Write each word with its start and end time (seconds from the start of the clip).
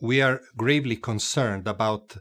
we 0.00 0.20
are 0.20 0.40
gravely 0.56 0.96
concerned 0.96 1.68
about 1.68 2.16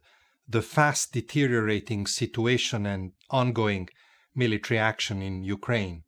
the 0.48 0.62
fast 0.62 1.14
deteriorating 1.14 2.06
situation 2.06 2.86
and 2.86 3.12
ongoing 3.30 3.90
military 4.36 4.80
action 4.80 5.22
in 5.22 5.44
Ukraine. 5.44 6.04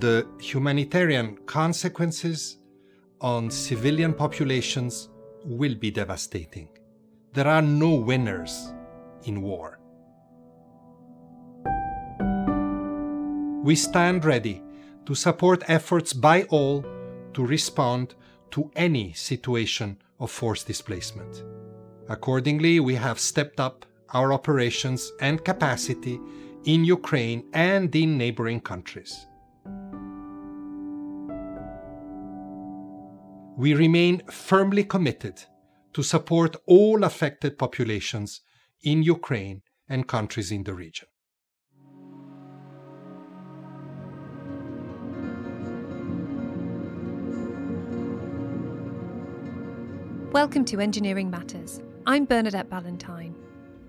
The 0.00 0.26
humanitarian 0.40 1.36
consequences 1.46 2.58
on 3.20 3.50
civilian 3.50 4.12
populations 4.12 5.08
will 5.44 5.74
be 5.74 5.90
devastating. 5.90 6.68
There 7.32 7.46
are 7.46 7.62
no 7.62 7.94
winners 7.94 8.72
in 9.24 9.40
war. 9.42 9.78
We 13.64 13.76
stand 13.76 14.24
ready 14.24 14.62
to 15.06 15.14
support 15.14 15.62
efforts 15.68 16.12
by 16.12 16.42
all 16.44 16.84
to 17.34 17.46
respond 17.46 18.14
to 18.50 18.70
any 18.76 19.12
situation 19.12 19.98
of 20.22 20.30
forced 20.30 20.66
displacement. 20.66 21.42
Accordingly, 22.08 22.80
we 22.80 22.94
have 22.94 23.18
stepped 23.18 23.60
up 23.60 23.84
our 24.14 24.32
operations 24.32 25.12
and 25.20 25.44
capacity 25.44 26.18
in 26.64 26.84
Ukraine 26.84 27.44
and 27.52 27.94
in 27.94 28.16
neighboring 28.16 28.60
countries. 28.60 29.26
We 33.56 33.74
remain 33.74 34.22
firmly 34.30 34.84
committed 34.84 35.42
to 35.92 36.02
support 36.02 36.56
all 36.66 37.04
affected 37.04 37.58
populations 37.58 38.40
in 38.82 39.02
Ukraine 39.02 39.62
and 39.88 40.08
countries 40.08 40.50
in 40.50 40.62
the 40.64 40.74
region. 40.74 41.08
Welcome 50.32 50.64
to 50.64 50.80
Engineering 50.80 51.28
Matters. 51.28 51.82
I'm 52.06 52.24
Bernadette 52.24 52.70
Ballantyne. 52.70 53.34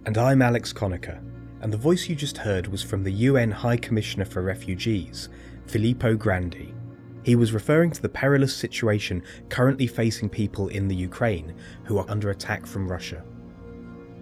And 0.05 0.17
I'm 0.17 0.41
Alex 0.41 0.73
Conacher. 0.73 1.23
And 1.61 1.71
the 1.71 1.77
voice 1.77 2.09
you 2.09 2.17
just 2.17 2.37
heard 2.37 2.67
was 2.67 2.83
from 2.83 3.01
the 3.01 3.13
UN 3.13 3.49
High 3.49 3.77
Commissioner 3.77 4.25
for 4.25 4.41
Refugees, 4.41 5.29
Filippo 5.67 6.15
Grandi. 6.15 6.73
He 7.23 7.37
was 7.37 7.53
referring 7.53 7.91
to 7.91 8.01
the 8.01 8.09
perilous 8.09 8.53
situation 8.53 9.23
currently 9.47 9.87
facing 9.87 10.27
people 10.27 10.67
in 10.67 10.89
the 10.89 10.95
Ukraine 10.95 11.55
who 11.85 11.97
are 11.97 12.09
under 12.09 12.29
attack 12.29 12.65
from 12.65 12.91
Russia. 12.91 13.23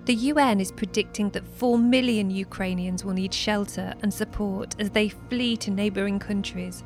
The 0.05 0.13
UN 0.13 0.59
is 0.59 0.71
predicting 0.71 1.31
that 1.31 1.47
4 1.47 1.79
million 1.79 2.29
Ukrainians 2.29 3.03
will 3.03 3.13
need 3.13 3.33
shelter 3.33 3.95
and 4.03 4.13
support 4.13 4.75
as 4.77 4.91
they 4.91 5.09
flee 5.09 5.57
to 5.57 5.71
neighbouring 5.71 6.19
countries, 6.19 6.83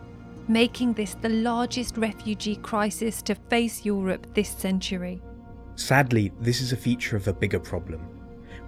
making 0.47 0.93
this 0.93 1.15
the 1.15 1.27
largest 1.27 1.97
refugee 1.97 2.55
crisis 2.55 3.21
to 3.23 3.35
face 3.35 3.83
Europe 3.83 4.27
this 4.33 4.49
century. 4.49 5.21
Sadly, 5.75 6.31
this 6.39 6.61
is 6.61 6.71
a 6.71 6.77
feature 6.77 7.17
of 7.17 7.27
a 7.27 7.33
bigger 7.33 7.59
problem. 7.59 8.07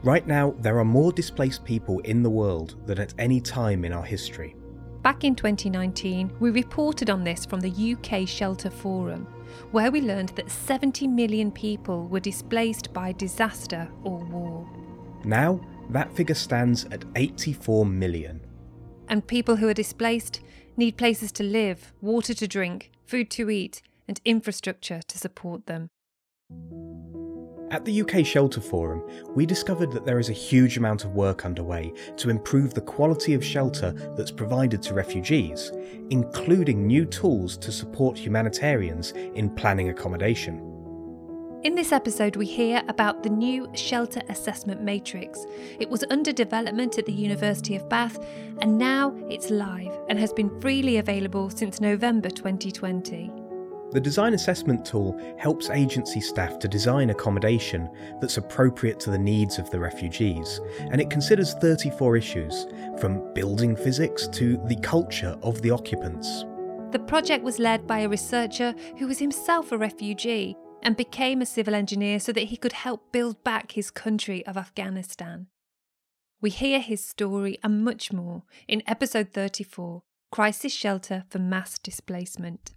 Right 0.03 0.27
now, 0.27 0.53
there 0.59 0.77
are 0.80 0.86
more 0.86 1.11
displaced 1.11 1.64
people 1.66 1.99
in 1.99 2.22
the 2.22 2.30
world 2.30 2.75
than 2.86 2.99
at 2.99 3.14
any 3.17 3.41
time 3.41 3.86
in 3.86 3.94
our 3.94 4.03
history. 4.03 4.55
Back 5.02 5.23
in 5.23 5.36
2019, 5.36 6.33
we 6.39 6.52
reported 6.52 7.09
on 7.09 7.23
this 7.23 7.45
from 7.45 7.61
the 7.61 7.95
UK 7.95 8.27
Shelter 8.27 8.69
Forum, 8.69 9.25
where 9.72 9.89
we 9.89 10.02
learned 10.02 10.30
that 10.30 10.52
70 10.52 11.08
million 11.08 11.52
people 11.52 12.08
were 12.08 12.19
displaced 12.19 12.94
by 12.94 13.14
disaster 13.14 13.89
or 14.03 14.17
war. 14.25 14.69
Now, 15.23 15.61
that 15.89 16.14
figure 16.14 16.36
stands 16.36 16.86
at 16.86 17.05
84 17.16 17.86
million. 17.86 18.42
And 19.08 19.25
people 19.25 19.55
who 19.55 19.69
are 19.69 19.73
displaced 19.73 20.42
need 20.75 20.97
places 20.97 21.31
to 21.33 21.44
live, 21.44 21.94
water 22.02 22.33
to 22.33 22.47
drink, 22.47 22.92
food 23.05 23.30
to 23.31 23.49
eat, 23.49 23.81
and 24.08 24.19
infrastructure 24.25 25.02
to 25.08 25.17
support 25.17 25.66
them. 25.66 25.89
At 27.70 27.84
the 27.84 28.02
UK 28.02 28.26
Shelter 28.26 28.62
Forum, 28.62 29.03
we 29.36 29.45
discovered 29.45 29.92
that 29.92 30.06
there 30.06 30.20
is 30.20 30.30
a 30.30 30.34
huge 30.34 30.78
amount 30.78 31.04
of 31.04 31.16
work 31.16 31.44
underway 31.44 31.92
to 32.16 32.30
improve 32.30 32.73
the 32.73 32.80
quality 32.80 33.33
of 33.33 33.44
shelter 33.44 33.92
that's 34.16 34.32
provided 34.32 34.82
to 34.83 34.94
refugees, 34.94 35.73
including 36.10 36.88
new 36.88 37.05
tools 37.05 37.58
to 37.58 37.73
support 37.73 38.17
humanitarians 38.17 39.11
in 39.11 39.49
planning 39.49 39.89
accommodation. 39.89 40.61
In 41.64 41.76
this 41.76 41.92
episode, 41.92 42.38
we 42.38 42.45
hear 42.45 42.82
about 42.88 43.21
the 43.21 43.30
new 43.30 43.70
Shelter 43.76 44.21
Assessment 44.30 44.82
Matrix. 44.82 45.45
It 45.77 45.89
was 45.89 46.05
under 46.10 46.32
development 46.32 46.98
at 46.98 47.05
the 47.05 47.11
University 47.11 47.76
of 47.76 47.89
Bath, 47.89 48.17
and 48.61 48.77
now 48.77 49.14
it's 49.30 49.50
live 49.50 49.92
and 50.08 50.17
has 50.17 50.32
been 50.32 50.58
freely 50.61 50.98
available 50.98 51.50
since 51.50 51.82
November 51.82 52.30
2020. 52.30 53.30
The 53.97 54.02
design 54.02 54.35
assessment 54.35 54.85
tool 54.85 55.19
helps 55.39 55.71
agency 55.71 56.21
staff 56.21 56.59
to 56.59 56.67
design 56.67 57.09
accommodation 57.09 57.89
that's 58.21 58.37
appropriate 58.37 58.99
to 58.99 59.09
the 59.09 59.17
needs 59.17 59.58
of 59.58 59.71
the 59.71 59.80
refugees, 59.80 60.61
and 60.91 61.02
it 61.02 61.09
considers 61.09 61.55
34 61.55 62.15
issues, 62.15 62.67
from 62.99 63.33
building 63.33 63.75
physics 63.75 64.27
to 64.27 64.61
the 64.67 64.75
culture 64.81 65.35
of 65.41 65.63
the 65.63 65.71
occupants. 65.71 66.45
The 66.91 67.03
project 67.08 67.43
was 67.43 67.58
led 67.58 67.87
by 67.87 68.02
a 68.02 68.08
researcher 68.08 68.75
who 68.99 69.08
was 69.08 69.17
himself 69.17 69.71
a 69.71 69.80
refugee 69.80 70.55
and 70.83 70.95
became 70.95 71.41
a 71.41 71.47
civil 71.47 71.73
engineer 71.73 72.19
so 72.19 72.31
that 72.33 72.49
he 72.49 72.55
could 72.55 72.73
help 72.73 73.11
build 73.11 73.43
back 73.43 73.71
his 73.71 73.89
country 73.89 74.45
of 74.45 74.58
Afghanistan. 74.58 75.47
We 76.39 76.52
hear 76.52 76.81
his 76.81 77.03
story 77.03 77.58
and 77.64 77.83
much 77.83 78.14
more 78.14 78.43
in 78.67 78.83
episode 78.85 79.33
34 79.33 80.03
Crisis 80.31 80.71
Shelter 80.71 81.23
for 81.31 81.39
Mass 81.39 81.79
Displacement. 81.79 82.75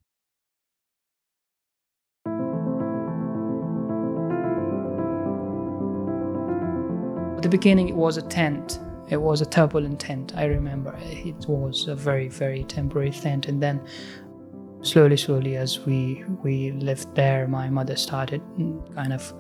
At 7.41 7.45
the 7.45 7.49
beginning, 7.49 7.89
it 7.89 7.97
was 7.97 8.19
a 8.19 8.23
tent. 8.29 8.81
It 9.09 9.17
was 9.17 9.41
a 9.41 9.47
turbulent 9.47 9.99
tent. 9.99 10.35
I 10.37 10.45
remember 10.45 10.95
it 11.01 11.49
was 11.49 11.89
a 11.89 11.95
very, 11.95 12.29
very 12.29 12.65
temporary 12.65 13.13
tent, 13.13 13.47
and 13.47 13.63
then 13.63 13.81
slowly, 14.83 15.17
slowly, 15.17 15.57
as 15.57 15.81
we 15.87 16.23
we 16.43 16.73
lived 16.73 17.15
there, 17.15 17.49
my 17.49 17.71
mother 17.71 17.97
started 17.97 18.43
kind 18.95 19.15
of 19.15 19.33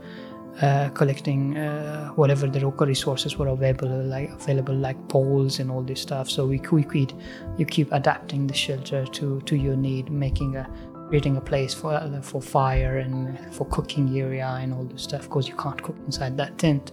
uh, 0.62 0.88
collecting 0.94 1.58
uh, 1.58 2.08
whatever 2.12 2.46
the 2.46 2.60
local 2.60 2.86
resources 2.86 3.36
were 3.36 3.48
available, 3.48 4.02
like 4.04 4.30
available 4.30 4.74
like 4.74 4.96
poles 5.10 5.60
and 5.60 5.70
all 5.70 5.82
this 5.82 6.00
stuff. 6.00 6.30
So 6.30 6.46
we 6.46 6.58
we 6.72 6.84
could 6.84 7.12
you 7.58 7.66
keep 7.66 7.92
adapting 7.92 8.46
the 8.46 8.54
shelter 8.54 9.04
to 9.04 9.42
to 9.42 9.56
your 9.56 9.76
need, 9.76 10.10
making 10.10 10.56
a 10.56 10.66
creating 11.08 11.36
a 11.36 11.42
place 11.42 11.74
for 11.74 12.00
for 12.22 12.40
fire 12.40 12.96
and 12.96 13.38
for 13.54 13.66
cooking 13.66 14.18
area 14.18 14.48
and 14.58 14.72
all 14.72 14.84
this 14.84 15.02
stuff 15.02 15.24
because 15.24 15.48
you 15.48 15.56
can't 15.56 15.82
cook 15.82 15.96
inside 16.06 16.38
that 16.38 16.56
tent 16.56 16.92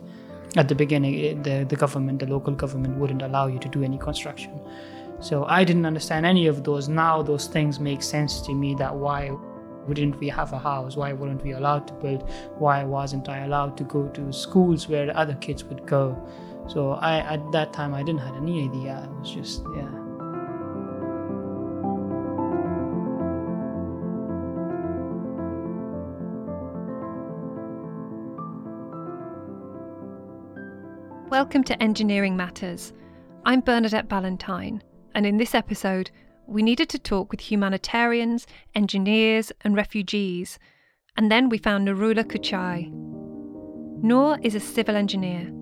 at 0.56 0.68
the 0.68 0.76
beginning 0.76 1.42
the, 1.44 1.66
the 1.66 1.76
government 1.76 2.20
the 2.20 2.26
local 2.26 2.54
government 2.54 2.98
wouldn't 2.98 3.22
allow 3.22 3.48
you 3.48 3.60
to 3.60 3.70
do 3.70 3.84
any 3.84 3.98
construction. 3.98 4.60
So 5.20 5.46
i 5.46 5.64
didn't 5.64 5.86
understand 5.86 6.26
any 6.26 6.48
of 6.48 6.64
those. 6.64 6.88
Now 6.88 7.22
those 7.22 7.48
things 7.48 7.80
make 7.80 8.02
sense 8.02 8.42
to 8.42 8.54
me 8.54 8.76
that 8.76 8.96
why 8.96 9.32
wouldn't 9.88 10.20
we 10.20 10.28
have 10.30 10.52
a 10.54 10.60
house? 10.60 10.98
Why 10.98 11.14
weren't 11.14 11.44
we 11.44 11.52
allowed 11.52 11.88
to 11.88 11.94
build? 11.94 12.30
Why 12.58 12.84
wasn't 12.84 13.30
i 13.30 13.40
allowed 13.40 13.78
to 13.78 13.84
go 13.84 14.08
to 14.10 14.34
schools 14.34 14.88
where 14.88 15.16
other 15.16 15.36
kids 15.36 15.64
would 15.66 15.86
go? 15.86 16.16
So 16.68 16.92
i 16.94 17.18
at 17.20 17.52
that 17.52 17.74
time 17.74 17.94
i 17.94 18.04
didn't 18.04 18.22
have 18.22 18.36
any 18.36 18.64
idea. 18.68 19.08
It 19.10 19.20
was 19.20 19.32
just 19.32 19.64
yeah 19.76 20.07
Welcome 31.40 31.66
to 31.66 31.84
Engineering 31.84 32.36
Matters. 32.36 32.94
I'm 33.46 33.60
Bernadette 33.60 34.10
Ballantyne, 34.10 34.82
and 35.14 35.24
in 35.24 35.38
this 35.38 35.54
episode, 35.54 36.10
we 36.48 36.64
needed 36.64 36.90
to 36.90 36.98
talk 36.98 37.30
with 37.30 37.42
humanitarians, 37.42 38.48
engineers, 38.74 39.52
and 39.62 39.76
refugees, 39.76 40.58
and 41.16 41.32
then 41.32 41.48
we 41.48 41.60
found 41.60 41.88
Nurullah 41.88 42.24
Kuchai. 42.24 42.92
Noor 44.02 44.40
is 44.42 44.56
a 44.56 44.60
civil 44.60 44.96
engineer. 44.96 45.54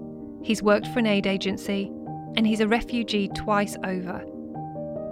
He's 0.43 0.63
worked 0.63 0.87
for 0.87 0.99
an 0.99 1.07
aid 1.07 1.27
agency, 1.27 1.91
and 2.37 2.47
he's 2.47 2.61
a 2.61 2.69
refugee 2.69 3.27
twice 3.35 3.75
over. 3.83 4.23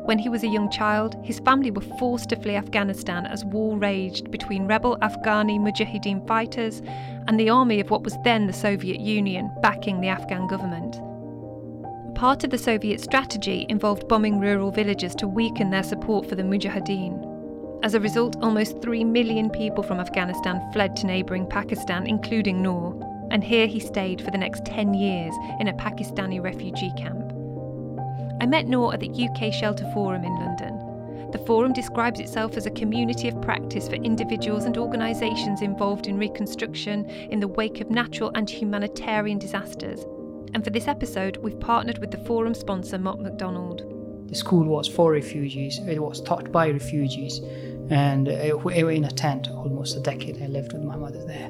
When 0.06 0.20
he 0.20 0.28
was 0.28 0.44
a 0.44 0.48
young 0.48 0.70
child, 0.70 1.16
his 1.24 1.40
family 1.40 1.72
were 1.72 1.80
forced 1.98 2.28
to 2.30 2.36
flee 2.36 2.58
Afghanistan 2.58 3.26
as 3.26 3.46
war 3.46 3.78
raged 3.78 4.32
between 4.32 4.68
rebel 4.68 4.98
Afghani 5.02 5.58
Mujahideen 5.58 6.28
fighters 6.28 6.82
and 7.28 7.40
the 7.40 7.50
army 7.50 7.80
of 7.80 7.90
what 7.90 8.04
was 8.04 8.18
then 8.26 8.46
the 8.46 8.52
Soviet 8.52 9.00
Union 9.00 9.50
backing 9.62 10.02
the 10.02 10.10
Afghan 10.10 10.46
government. 10.48 10.98
Part 12.16 12.44
of 12.44 12.50
the 12.50 12.58
Soviet 12.58 13.00
strategy 13.00 13.66
involved 13.70 14.10
bombing 14.10 14.42
rural 14.42 14.72
villages 14.72 15.16
to 15.16 15.28
weaken 15.28 15.70
their 15.70 15.84
support 15.84 16.28
for 16.28 16.36
the 16.36 16.44
Mujahideen. 16.44 17.30
As 17.82 17.94
a 17.94 18.00
result, 18.02 18.36
almost 18.42 18.82
3 18.82 19.06
million 19.06 19.50
people 19.50 19.84
from 19.84 20.02
Afghanistan 20.02 20.62
fled 20.74 20.98
to 20.98 21.08
neighbouring 21.08 21.48
Pakistan, 21.48 22.08
including 22.08 22.62
Noor, 22.62 23.00
and 23.32 23.42
here 23.42 23.68
he 23.68 23.80
stayed 23.80 24.22
for 24.22 24.32
the 24.32 24.38
next 24.38 24.66
10 24.66 24.94
years 24.94 25.34
in 25.62 25.70
a 25.70 25.74
Pakistani 25.74 26.44
refugee 26.44 26.92
camp. 26.98 27.23
I 28.44 28.46
met 28.46 28.68
Noor 28.68 28.94
at 28.94 29.00
the 29.00 29.08
UK 29.08 29.54
Shelter 29.54 29.90
Forum 29.94 30.26
in 30.26 30.36
London. 30.36 31.32
The 31.32 31.38
forum 31.48 31.72
describes 31.72 32.20
itself 32.20 32.58
as 32.58 32.66
a 32.66 32.72
community 32.72 33.30
of 33.30 33.42
practice 33.42 33.88
for 33.88 33.96
individuals 33.96 34.66
and 34.66 34.78
organisations 34.78 35.62
involved 35.62 36.08
in 36.08 36.18
reconstruction 36.18 37.06
in 37.06 37.40
the 37.40 37.48
wake 37.48 37.80
of 37.80 37.90
natural 37.90 38.34
and 38.36 38.50
humanitarian 38.50 39.40
disasters. 39.40 40.02
And 40.54 40.62
for 40.62 40.72
this 40.72 40.90
episode, 40.90 41.38
we've 41.38 41.58
partnered 41.62 42.00
with 42.00 42.12
the 42.12 42.18
forum 42.26 42.54
sponsor 42.54 42.98
Mott 42.98 43.22
MacDonald. 43.22 44.28
The 44.28 44.36
school 44.36 44.66
was 44.66 44.90
for 44.90 45.14
refugees, 45.14 45.80
it 45.88 46.04
was 46.04 46.20
taught 46.20 46.52
by 46.52 46.70
refugees, 46.70 47.40
and 47.92 48.28
we 48.62 48.84
were 48.84 48.92
in 48.92 49.06
a 49.06 49.12
tent 49.12 49.50
almost 49.52 49.96
a 49.96 50.02
decade. 50.02 50.44
I 50.44 50.48
lived 50.48 50.74
with 50.74 50.84
my 50.84 50.98
mother 50.98 51.24
there. 51.24 51.50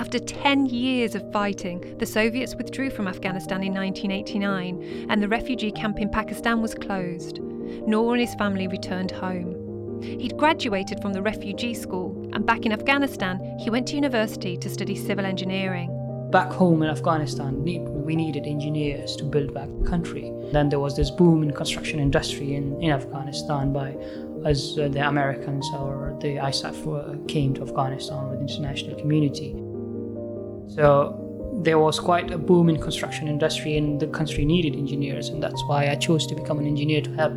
After 0.00 0.18
10 0.18 0.64
years 0.64 1.14
of 1.14 1.30
fighting, 1.30 1.98
the 1.98 2.06
Soviets 2.06 2.54
withdrew 2.54 2.88
from 2.88 3.06
Afghanistan 3.06 3.62
in 3.62 3.74
1989 3.74 5.08
and 5.10 5.22
the 5.22 5.28
refugee 5.28 5.70
camp 5.70 6.00
in 6.00 6.08
Pakistan 6.08 6.62
was 6.62 6.74
closed. 6.74 7.38
Noor 7.38 8.14
and 8.14 8.22
his 8.22 8.34
family 8.36 8.66
returned 8.66 9.10
home. 9.10 10.00
He'd 10.02 10.38
graduated 10.38 11.02
from 11.02 11.12
the 11.12 11.20
refugee 11.20 11.74
school 11.74 12.16
and 12.32 12.46
back 12.46 12.64
in 12.64 12.72
Afghanistan, 12.72 13.58
he 13.60 13.68
went 13.68 13.88
to 13.88 13.94
university 13.94 14.56
to 14.56 14.70
study 14.70 14.96
civil 14.96 15.26
engineering. 15.26 15.94
Back 16.30 16.50
home 16.50 16.82
in 16.82 16.88
Afghanistan, 16.88 17.62
we 17.62 18.16
needed 18.16 18.46
engineers 18.46 19.16
to 19.16 19.24
build 19.24 19.52
back 19.52 19.68
the 19.82 19.86
country. 19.86 20.32
Then 20.50 20.70
there 20.70 20.80
was 20.80 20.96
this 20.96 21.10
boom 21.10 21.42
in 21.42 21.52
construction 21.52 22.00
industry 22.00 22.54
in, 22.54 22.80
in 22.80 22.90
Afghanistan 22.90 23.70
by 23.70 23.94
as 24.46 24.78
uh, 24.78 24.88
the 24.88 25.06
Americans 25.06 25.68
or 25.74 26.16
the 26.22 26.36
ISAF 26.36 26.78
uh, 26.88 27.22
came 27.28 27.52
to 27.52 27.62
Afghanistan 27.62 28.30
with 28.30 28.38
the 28.38 28.46
international 28.46 28.98
community. 28.98 29.54
So 30.74 31.26
there 31.62 31.78
was 31.78 31.98
quite 31.98 32.30
a 32.30 32.38
boom 32.38 32.68
in 32.68 32.80
construction 32.80 33.28
industry 33.28 33.76
and 33.76 34.00
the 34.00 34.06
country 34.06 34.44
needed 34.44 34.74
engineers 34.74 35.28
and 35.28 35.42
that's 35.42 35.62
why 35.64 35.88
I 35.88 35.96
chose 35.96 36.26
to 36.28 36.34
become 36.34 36.58
an 36.58 36.66
engineer 36.66 37.02
to 37.02 37.12
help 37.14 37.32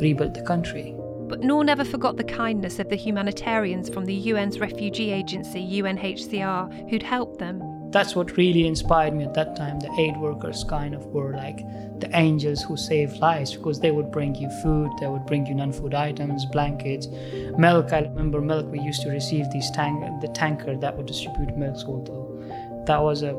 rebuild 0.00 0.34
the 0.34 0.42
country. 0.42 0.94
But 1.26 1.40
Noor 1.40 1.64
never 1.64 1.84
forgot 1.84 2.16
the 2.16 2.24
kindness 2.24 2.78
of 2.78 2.90
the 2.90 2.96
humanitarians 2.96 3.88
from 3.88 4.04
the 4.04 4.30
UN's 4.30 4.60
refugee 4.60 5.10
agency 5.10 5.66
UNHCR 5.80 6.90
who'd 6.90 7.02
helped 7.02 7.38
them 7.38 7.62
that's 7.94 8.16
what 8.16 8.36
really 8.36 8.66
inspired 8.66 9.14
me 9.14 9.22
at 9.22 9.34
that 9.34 9.54
time. 9.54 9.78
The 9.78 9.88
aid 10.00 10.16
workers 10.16 10.64
kind 10.64 10.96
of 10.96 11.06
were 11.06 11.32
like 11.32 11.58
the 12.00 12.10
angels 12.12 12.60
who 12.60 12.76
saved 12.76 13.20
lives 13.20 13.54
because 13.54 13.78
they 13.78 13.92
would 13.92 14.10
bring 14.10 14.34
you 14.34 14.50
food, 14.64 14.90
they 15.00 15.06
would 15.06 15.24
bring 15.26 15.46
you 15.46 15.54
non-food 15.54 15.94
items, 15.94 16.44
blankets, 16.46 17.06
milk. 17.56 17.92
I 17.92 18.00
remember 18.00 18.40
milk. 18.40 18.66
We 18.72 18.80
used 18.80 19.02
to 19.02 19.10
receive 19.10 19.48
these 19.52 19.70
tank, 19.70 20.02
the 20.20 20.26
tanker 20.26 20.76
that 20.76 20.96
would 20.96 21.06
distribute 21.06 21.56
milk. 21.56 21.76
Although 21.86 22.33
that 22.86 23.02
was 23.02 23.22
a 23.22 23.34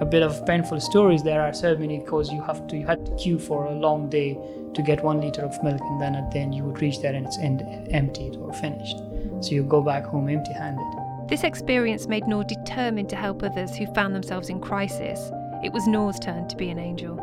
a 0.00 0.06
bit 0.06 0.22
of 0.22 0.44
painful 0.46 0.80
stories. 0.80 1.22
There 1.22 1.42
are 1.42 1.52
so 1.52 1.76
many 1.76 1.98
because 1.98 2.32
you 2.32 2.42
have 2.42 2.66
to 2.68 2.76
you 2.76 2.86
had 2.86 3.04
to 3.06 3.14
queue 3.16 3.38
for 3.38 3.66
a 3.66 3.72
long 3.72 4.08
day 4.08 4.38
to 4.74 4.82
get 4.82 5.04
one 5.04 5.20
liter 5.20 5.42
of 5.42 5.62
milk, 5.62 5.80
and 5.80 6.00
then 6.00 6.14
at 6.14 6.30
the 6.30 6.38
end 6.38 6.54
you 6.54 6.64
would 6.64 6.80
reach 6.80 7.00
there 7.00 7.14
and 7.14 7.26
it's 7.26 7.38
end, 7.38 7.62
emptied 7.90 8.36
or 8.36 8.52
finished. 8.54 8.96
So 9.40 9.50
you 9.52 9.62
go 9.62 9.82
back 9.82 10.04
home 10.04 10.28
empty-handed. 10.28 10.86
This 11.28 11.44
experience 11.44 12.08
made 12.08 12.26
Noor 12.26 12.44
determined 12.44 13.08
to 13.10 13.16
help 13.16 13.42
others 13.42 13.76
who 13.76 13.86
found 13.94 14.14
themselves 14.14 14.48
in 14.48 14.60
crisis. 14.60 15.30
It 15.62 15.72
was 15.72 15.86
Noor's 15.86 16.18
turn 16.18 16.48
to 16.48 16.56
be 16.56 16.70
an 16.70 16.78
angel. 16.78 17.18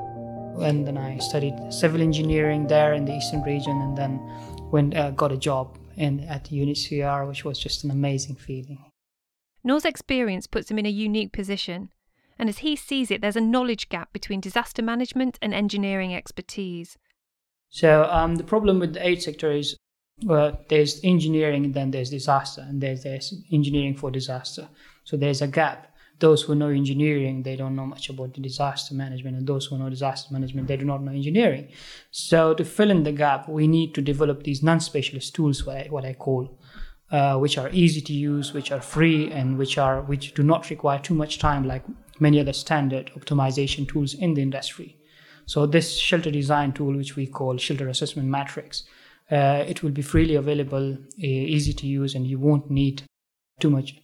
And 0.62 0.88
then 0.88 0.98
I 0.98 1.18
studied 1.18 1.56
civil 1.70 2.02
engineering 2.02 2.68
there 2.68 2.94
in 2.94 3.06
the 3.06 3.16
eastern 3.16 3.44
region, 3.44 3.82
and 3.82 3.98
then 3.98 4.20
went 4.72 4.96
uh, 4.96 5.12
got 5.12 5.32
a 5.32 5.38
job 5.38 5.78
in 5.96 6.20
at 6.22 6.46
UNHCR, 6.46 7.28
which 7.28 7.44
was 7.44 7.60
just 7.60 7.84
an 7.84 7.92
amazing 7.92 8.36
feeling. 8.36 8.84
Noor's 9.68 9.84
experience 9.84 10.48
puts 10.48 10.72
him 10.72 10.80
in 10.80 10.86
a 10.86 10.90
unique 10.90 11.34
position, 11.34 11.90
and 12.40 12.48
as 12.48 12.60
he 12.60 12.78
sees 12.78 13.12
it, 13.12 13.20
there's 13.20 13.36
a 13.36 13.42
knowledge 13.42 13.90
gap 13.90 14.14
between 14.14 14.40
disaster 14.40 14.82
management 14.82 15.38
and 15.42 15.54
engineering 15.54 16.16
expertise. 16.16 16.98
So 17.70 18.08
um, 18.10 18.36
the 18.36 18.46
problem 18.46 18.80
with 18.80 18.94
the 18.94 19.06
aid 19.06 19.22
sector 19.22 19.52
is 19.52 19.76
well, 20.24 20.58
there's 20.70 21.02
engineering 21.04 21.74
then 21.74 21.92
there's 21.92 22.10
disaster, 22.10 22.62
and 22.62 22.82
there's, 22.82 23.04
there's 23.04 23.34
engineering 23.52 23.96
for 23.96 24.10
disaster. 24.10 24.70
So 25.04 25.18
there's 25.18 25.42
a 25.42 25.48
gap. 25.48 25.94
Those 26.20 26.44
who 26.44 26.56
know 26.56 26.70
engineering, 26.70 27.44
they 27.44 27.58
don't 27.58 27.76
know 27.76 27.86
much 27.86 28.10
about 28.10 28.34
the 28.36 28.42
disaster 28.42 28.96
management, 28.96 29.36
and 29.36 29.46
those 29.46 29.66
who 29.66 29.78
know 29.78 29.90
disaster 29.90 30.34
management, 30.34 30.70
they 30.70 30.78
do 30.78 30.86
not 30.86 31.04
know 31.04 31.12
engineering. 31.12 31.68
So 32.10 32.54
to 32.54 32.64
fill 32.64 32.90
in 32.90 33.04
the 33.04 33.12
gap, 33.12 33.50
we 33.50 33.68
need 33.68 33.94
to 33.96 34.02
develop 34.02 34.44
these 34.44 34.64
non-specialist 34.64 35.36
tools, 35.36 35.66
what 35.66 35.76
I, 35.76 35.88
what 35.90 36.06
I 36.06 36.14
call, 36.14 36.58
uh, 37.12 37.38
which 37.38 37.58
are 37.58 37.70
easy 37.72 38.02
to 38.02 38.14
use, 38.14 38.54
which 38.54 38.72
are 38.72 38.82
free, 38.82 39.32
and 39.32 39.58
which 39.58 39.78
are 39.78 40.02
which 40.02 40.34
do 40.34 40.44
not 40.44 40.70
require 40.70 41.00
too 41.00 41.14
much 41.14 41.40
time, 41.40 41.66
like 41.66 41.84
many 42.20 42.40
other 42.40 42.54
standard 42.54 43.12
optimization 43.18 43.88
tools 43.88 44.14
in 44.14 44.34
the 44.34 44.42
industry. 44.42 44.98
So 45.46 45.66
this 45.66 45.98
shelter 45.98 46.32
design 46.32 46.74
tool, 46.74 46.96
which 46.96 47.16
we 47.16 47.26
call 47.26 47.58
shelter 47.58 47.88
assessment 47.88 48.28
matrix, 48.28 48.84
uh, 49.32 49.64
it 49.68 49.82
will 49.82 49.92
be 49.92 50.02
freely 50.02 50.36
available, 50.36 50.94
uh, 50.94 51.56
easy 51.56 51.74
to 51.74 51.88
use, 51.88 52.16
and 52.16 52.28
you 52.28 52.40
won't 52.40 52.70
need 52.70 53.04
too 53.60 53.70
much 53.70 53.96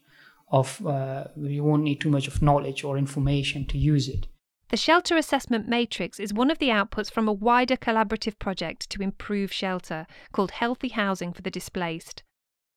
of 0.51 0.85
uh, 0.85 1.25
you 1.35 1.63
won't 1.63 1.83
need 1.83 1.99
too 1.99 2.09
much 2.09 2.27
of 2.27 2.41
knowledge 2.41 2.83
or 2.83 2.97
information 2.97 3.65
to 3.65 3.77
use 3.77 4.07
it. 4.07 4.27
The 4.69 4.77
Shelter 4.77 5.17
Assessment 5.17 5.67
Matrix 5.67 6.19
is 6.19 6.33
one 6.33 6.49
of 6.49 6.57
the 6.59 6.69
outputs 6.69 7.11
from 7.11 7.27
a 7.27 7.33
wider 7.33 7.75
collaborative 7.75 8.39
project 8.39 8.89
to 8.91 9.01
improve 9.01 9.51
shelter 9.51 10.07
called 10.31 10.51
Healthy 10.51 10.89
Housing 10.89 11.33
for 11.33 11.41
the 11.41 11.51
Displaced. 11.51 12.23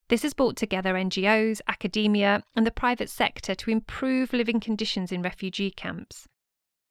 This 0.08 0.22
has 0.22 0.34
brought 0.34 0.56
together 0.56 0.94
NGOs, 0.94 1.60
academia, 1.66 2.44
and 2.54 2.64
the 2.64 2.70
private 2.70 3.10
sector 3.10 3.56
to 3.56 3.70
improve 3.70 4.32
living 4.32 4.60
conditions 4.60 5.10
in 5.10 5.20
refugee 5.20 5.72
camps. 5.72 6.28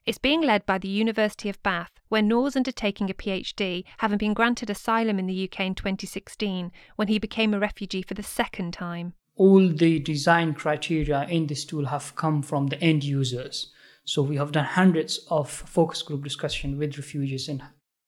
It's 0.06 0.18
being 0.18 0.42
led 0.42 0.66
by 0.66 0.80
the 0.80 0.90
University 0.90 1.48
of 1.48 1.62
Bath, 1.64 1.92
where 2.10 2.22
Noor's 2.22 2.58
undertaking 2.58 3.10
a 3.10 3.14
PhD, 3.14 3.86
having 4.00 4.18
been 4.18 4.34
granted 4.34 4.70
asylum 4.70 5.18
in 5.18 5.28
the 5.28 5.46
UK 5.46 5.62
in 5.62 5.76
2016 5.76 6.74
when 6.98 7.08
he 7.08 7.18
became 7.18 7.54
a 7.54 7.60
refugee 7.60 8.02
for 8.02 8.16
the 8.16 8.22
second 8.22 8.74
time. 8.74 9.14
All 9.38 9.70
the 9.70 10.00
design 10.00 10.54
criteria 10.54 11.26
in 11.30 11.48
this 11.48 11.64
tool 11.64 11.86
have 11.86 12.16
come 12.18 12.42
from 12.42 12.68
the 12.68 12.82
end 12.84 13.06
users. 13.06 13.72
So 14.04 14.22
we 14.22 14.36
have 14.36 14.52
done 14.52 14.66
hundreds 14.66 15.26
of 15.30 15.50
focus 15.50 16.02
group 16.02 16.24
discussion 16.24 16.78
with 16.78 16.98
refugees 16.98 17.48
in, 17.48 17.64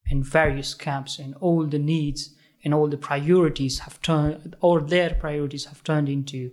in 0.06 0.22
various 0.22 0.74
camps 0.74 1.18
and 1.18 1.34
all 1.40 1.66
the 1.66 1.78
needs 1.78 2.34
and 2.64 2.74
all 2.74 2.88
the 2.88 2.96
priorities 2.96 3.80
have 3.80 4.00
turned 4.02 4.56
or 4.60 4.80
their 4.80 5.14
priorities 5.14 5.66
have 5.66 5.82
turned 5.84 6.08
into 6.08 6.50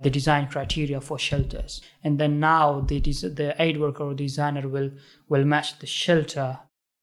the 0.00 0.10
design 0.10 0.48
criteria 0.48 1.00
for 1.00 1.18
shelters. 1.18 1.82
And 2.02 2.18
then 2.18 2.40
now 2.40 2.80
the, 2.80 3.00
the 3.00 3.54
aid 3.58 3.78
worker 3.78 4.04
or 4.04 4.14
designer 4.14 4.66
will, 4.66 4.90
will 5.28 5.44
match 5.44 5.78
the 5.78 5.86
shelter 5.86 6.58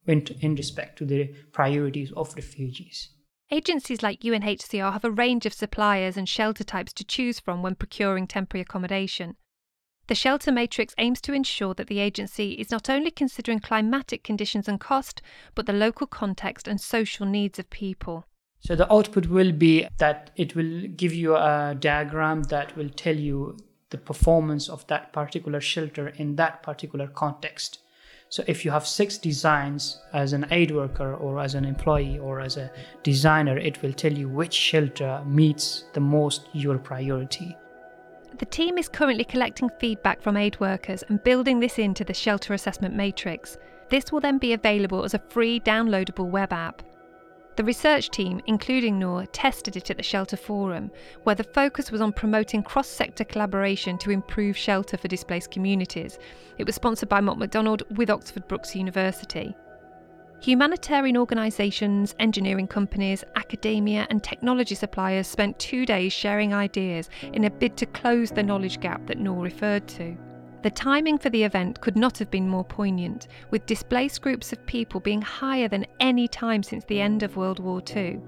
in, 0.08 0.26
in 0.42 0.56
respect 0.56 0.98
to 0.98 1.06
the 1.06 1.28
priorities 1.52 2.12
of 2.14 2.34
refugees. 2.36 3.10
Agencies 3.52 4.04
like 4.04 4.22
UNHCR 4.22 4.92
have 4.92 5.06
a 5.06 5.12
range 5.12 5.46
of 5.46 5.54
suppliers 5.54 6.18
and 6.18 6.28
shelter 6.28 6.64
types 6.64 6.92
to 6.94 7.06
choose 7.06 7.40
from 7.40 7.62
when 7.62 7.76
procuring 7.76 8.28
temporary 8.28 8.64
accommodation. 8.64 9.38
The 10.08 10.16
shelter 10.16 10.54
matrix 10.54 10.96
aims 10.98 11.20
to 11.22 11.34
ensure 11.34 11.74
that 11.74 11.88
the 11.88 12.00
agency 12.00 12.54
is 12.54 12.72
not 12.72 12.90
only 12.90 13.12
considering 13.12 13.60
climatic 13.60 14.24
conditions 14.24 14.70
and 14.70 14.80
cost, 14.80 15.22
but 15.54 15.66
the 15.66 15.74
local 15.74 16.08
context 16.08 16.66
and 16.66 16.80
social 16.80 17.26
needs 17.26 17.60
of 17.60 17.70
people. 17.70 18.26
So 18.62 18.76
the 18.76 18.92
output 18.92 19.28
will 19.28 19.52
be 19.52 19.86
that 19.98 20.32
it 20.38 20.56
will 20.56 20.88
give 20.96 21.14
you 21.14 21.36
a 21.36 21.76
diagram 21.78 22.44
that 22.44 22.76
will 22.78 22.90
tell 22.90 23.18
you 23.18 23.58
the 23.90 23.98
performance 23.98 24.70
of 24.70 24.88
that 24.88 25.12
particular 25.12 25.60
shelter 25.60 26.08
in 26.08 26.38
that 26.38 26.64
particular 26.64 27.08
context. 27.08 27.80
So 28.30 28.44
if 28.48 28.64
you 28.64 28.72
have 28.72 28.88
six 28.88 29.18
designs 29.18 30.02
as 30.14 30.32
an 30.32 30.48
aid 30.52 30.72
worker 30.72 31.16
or 31.16 31.40
as 31.40 31.54
an 31.54 31.66
employee 31.66 32.18
or 32.18 32.40
as 32.40 32.56
a 32.56 32.72
designer, 33.04 33.58
it 33.58 33.82
will 33.82 33.94
tell 33.94 34.12
you 34.12 34.30
which 34.30 34.54
shelter 34.54 35.22
meets 35.26 35.84
the 35.94 36.02
most 36.02 36.48
your 36.54 36.78
priority. 36.78 37.56
The 38.38 38.46
team 38.46 38.78
is 38.78 38.88
currently 38.88 39.24
collecting 39.24 39.72
feedback 39.80 40.22
from 40.22 40.38
aid 40.38 40.60
workers 40.60 41.04
and 41.10 41.24
building 41.24 41.60
this 41.60 41.80
into 41.80 42.04
the 42.04 42.14
shelter 42.14 42.54
assessment 42.54 42.94
matrix. 42.94 43.58
This 43.90 44.12
will 44.12 44.20
then 44.20 44.38
be 44.38 44.54
available 44.54 45.04
as 45.04 45.16
a 45.16 45.24
free 45.30 45.60
downloadable 45.60 46.30
web 46.30 46.54
app. 46.54 46.84
The 47.56 47.64
research 47.64 48.12
team, 48.12 48.40
including 48.46 49.00
Noor, 49.00 49.26
tested 49.26 49.76
it 49.76 49.90
at 49.90 49.98
the 49.98 50.04
Shelter 50.04 50.38
Forum, 50.38 50.92
where 51.24 51.34
the 51.34 51.44
focus 51.44 51.90
was 51.92 52.02
on 52.02 52.14
promoting 52.14 52.62
cross 52.62 52.88
sector 52.88 53.24
collaboration 53.24 53.98
to 53.98 54.12
improve 54.12 54.56
shelter 54.56 54.98
for 54.98 55.08
displaced 55.08 55.50
communities. 55.50 56.20
It 56.60 56.68
was 56.68 56.76
sponsored 56.76 57.10
by 57.10 57.22
Mott 57.22 57.40
MacDonald 57.40 57.82
with 57.98 58.12
Oxford 58.12 58.48
Brookes 58.48 58.76
University. 58.76 59.56
Humanitarian 60.40 61.18
organisations, 61.18 62.16
engineering 62.20 62.68
companies, 62.68 63.24
academia, 63.36 64.06
and 64.10 64.24
technology 64.24 64.76
suppliers 64.76 65.28
spent 65.28 65.58
two 65.58 65.86
days 65.86 66.14
sharing 66.14 66.54
ideas 66.54 67.10
in 67.34 67.46
a 67.46 67.50
bid 67.50 67.76
to 67.78 67.88
close 67.88 68.30
the 68.30 68.44
knowledge 68.44 68.80
gap 68.80 69.08
that 69.08 69.18
Noor 69.18 69.44
referred 69.44 69.88
to. 69.90 70.16
The 70.62 70.70
timing 70.70 71.18
for 71.18 71.30
the 71.30 71.44
event 71.44 71.82
could 71.82 71.96
not 71.96 72.18
have 72.20 72.30
been 72.30 72.48
more 72.48 72.64
poignant, 72.64 73.28
with 73.50 73.66
displaced 73.66 74.22
groups 74.22 74.54
of 74.54 74.66
people 74.68 75.00
being 75.00 75.22
higher 75.22 75.68
than 75.68 75.88
any 76.00 76.28
time 76.28 76.62
since 76.62 76.84
the 76.86 77.02
end 77.02 77.24
of 77.24 77.36
World 77.36 77.60
War 77.60 77.82
II. 77.96 78.20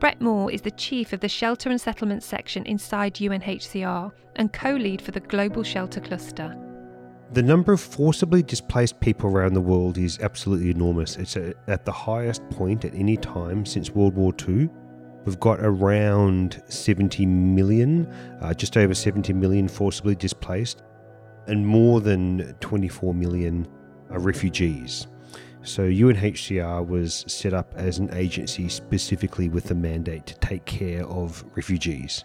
Brett 0.00 0.20
Moore 0.20 0.50
is 0.50 0.62
the 0.62 0.70
chief 0.72 1.12
of 1.12 1.20
the 1.20 1.28
Shelter 1.28 1.70
and 1.70 1.80
Settlement 1.80 2.22
section 2.22 2.64
inside 2.66 3.14
UNHCR 3.14 4.12
and 4.36 4.52
co 4.52 4.72
lead 4.72 5.02
for 5.02 5.10
the 5.10 5.20
Global 5.20 5.62
Shelter 5.62 6.00
Cluster. 6.00 6.67
The 7.30 7.42
number 7.42 7.74
of 7.74 7.80
forcibly 7.80 8.42
displaced 8.42 9.00
people 9.00 9.28
around 9.28 9.52
the 9.52 9.60
world 9.60 9.98
is 9.98 10.18
absolutely 10.20 10.70
enormous. 10.70 11.16
It's 11.16 11.36
at 11.36 11.84
the 11.84 11.92
highest 11.92 12.48
point 12.48 12.86
at 12.86 12.94
any 12.94 13.18
time 13.18 13.66
since 13.66 13.90
World 13.90 14.14
War 14.14 14.32
II. 14.48 14.70
We've 15.26 15.38
got 15.38 15.60
around 15.60 16.62
70 16.68 17.26
million, 17.26 18.06
uh, 18.40 18.54
just 18.54 18.78
over 18.78 18.94
70 18.94 19.34
million 19.34 19.68
forcibly 19.68 20.14
displaced, 20.14 20.82
and 21.46 21.66
more 21.66 22.00
than 22.00 22.54
24 22.60 23.12
million 23.12 23.68
uh, 24.10 24.18
refugees. 24.18 25.06
So 25.62 25.82
UNHCR 25.82 26.86
was 26.86 27.24
set 27.26 27.52
up 27.52 27.74
as 27.76 27.98
an 27.98 28.08
agency 28.14 28.70
specifically 28.70 29.50
with 29.50 29.64
the 29.64 29.74
mandate 29.74 30.24
to 30.26 30.38
take 30.38 30.64
care 30.64 31.04
of 31.06 31.44
refugees. 31.56 32.24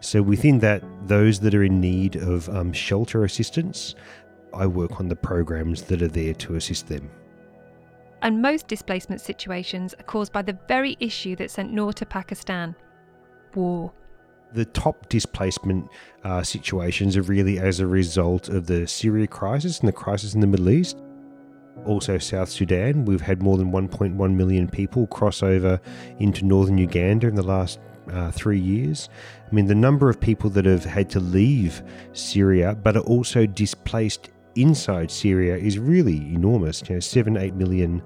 So 0.00 0.20
within 0.20 0.58
that, 0.58 0.82
those 1.06 1.40
that 1.40 1.54
are 1.54 1.62
in 1.62 1.80
need 1.80 2.16
of 2.16 2.48
um, 2.48 2.72
shelter 2.72 3.24
assistance, 3.24 3.94
I 4.54 4.66
work 4.66 5.00
on 5.00 5.08
the 5.08 5.16
programs 5.16 5.82
that 5.82 6.02
are 6.02 6.08
there 6.08 6.34
to 6.34 6.56
assist 6.56 6.88
them. 6.88 7.10
And 8.22 8.40
most 8.40 8.68
displacement 8.68 9.20
situations 9.20 9.94
are 9.98 10.04
caused 10.04 10.32
by 10.32 10.42
the 10.42 10.56
very 10.68 10.96
issue 11.00 11.34
that 11.36 11.50
sent 11.50 11.72
Noor 11.72 11.92
to 11.94 12.06
Pakistan 12.06 12.74
war. 13.54 13.92
The 14.52 14.64
top 14.66 15.08
displacement 15.08 15.88
uh, 16.24 16.42
situations 16.42 17.16
are 17.16 17.22
really 17.22 17.58
as 17.58 17.80
a 17.80 17.86
result 17.86 18.48
of 18.48 18.66
the 18.66 18.86
Syria 18.86 19.26
crisis 19.26 19.80
and 19.80 19.88
the 19.88 19.92
crisis 19.92 20.34
in 20.34 20.40
the 20.40 20.46
Middle 20.46 20.70
East. 20.70 20.98
Also, 21.84 22.18
South 22.18 22.48
Sudan, 22.48 23.04
we've 23.06 23.22
had 23.22 23.42
more 23.42 23.56
than 23.56 23.72
1.1 23.72 24.34
million 24.34 24.68
people 24.68 25.06
cross 25.08 25.42
over 25.42 25.80
into 26.18 26.44
northern 26.44 26.78
Uganda 26.78 27.26
in 27.26 27.34
the 27.34 27.42
last 27.42 27.80
uh, 28.10 28.30
three 28.30 28.60
years. 28.60 29.08
I 29.50 29.54
mean, 29.54 29.66
the 29.66 29.74
number 29.74 30.08
of 30.08 30.20
people 30.20 30.50
that 30.50 30.64
have 30.64 30.84
had 30.84 31.10
to 31.10 31.20
leave 31.20 31.82
Syria 32.12 32.76
but 32.80 32.96
are 32.96 33.00
also 33.00 33.46
displaced 33.46 34.30
inside 34.56 35.10
Syria 35.10 35.56
is 35.56 35.78
really 35.78 36.18
enormous. 36.34 36.82
You 36.88 36.96
know, 36.96 37.00
seven, 37.00 37.36
eight 37.36 37.54
million 37.54 38.02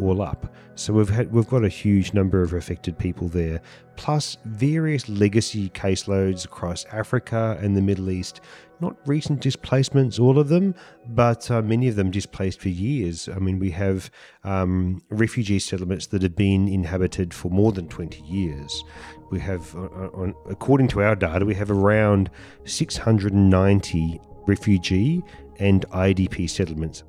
all 0.00 0.22
up. 0.22 0.54
So 0.74 0.92
we've 0.92 1.08
had 1.08 1.32
we've 1.32 1.48
got 1.48 1.64
a 1.64 1.68
huge 1.68 2.14
number 2.14 2.42
of 2.42 2.52
affected 2.54 2.98
people 2.98 3.28
there, 3.28 3.60
plus 3.96 4.36
various 4.44 5.08
legacy 5.08 5.70
caseloads 5.70 6.44
across 6.44 6.84
Africa 6.86 7.58
and 7.60 7.76
the 7.76 7.82
Middle 7.82 8.10
East. 8.10 8.40
Not 8.80 8.96
recent 9.06 9.40
displacements, 9.40 10.20
all 10.20 10.38
of 10.38 10.48
them, 10.48 10.72
but 11.08 11.50
uh, 11.50 11.62
many 11.62 11.88
of 11.88 11.96
them 11.96 12.12
displaced 12.12 12.60
for 12.60 12.68
years. 12.68 13.28
I 13.28 13.40
mean, 13.40 13.58
we 13.58 13.72
have 13.72 14.08
um, 14.44 15.02
refugee 15.10 15.58
settlements 15.58 16.06
that 16.08 16.22
have 16.22 16.36
been 16.36 16.68
inhabited 16.68 17.34
for 17.34 17.50
more 17.50 17.72
than 17.72 17.88
20 17.88 18.22
years. 18.22 18.84
We 19.32 19.40
have, 19.40 19.74
uh, 19.74 19.80
uh 19.80 20.10
on, 20.14 20.34
according 20.48 20.86
to 20.88 21.02
our 21.02 21.16
data, 21.16 21.44
we 21.44 21.56
have 21.56 21.72
around 21.72 22.30
690 22.66 24.20
refugee 24.48 25.22
and 25.60 25.88
IDP 25.90 26.50
settlements. 26.50 27.04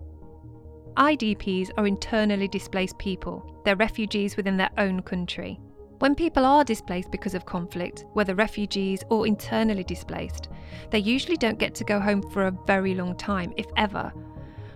IDPs 0.98 1.72
are 1.78 1.88
internally 1.88 2.48
displaced 2.48 2.98
people. 2.98 3.62
They're 3.64 3.76
refugees 3.78 4.36
within 4.36 4.58
their 4.58 4.72
own 4.78 5.02
country. 5.02 5.60
When 6.00 6.16
people 6.16 6.46
are 6.46 6.64
displaced 6.64 7.12
because 7.12 7.36
of 7.36 7.46
conflict, 7.46 8.06
whether 8.14 8.36
refugees 8.36 9.04
or 9.10 9.26
internally 9.26 9.84
displaced, 9.84 10.50
they 10.92 11.00
usually 11.00 11.38
don't 11.38 11.60
get 11.60 11.74
to 11.76 11.84
go 11.84 12.00
home 12.00 12.22
for 12.22 12.48
a 12.48 12.58
very 12.68 12.94
long 12.96 13.16
time, 13.18 13.54
if 13.58 13.66
ever. 13.78 14.12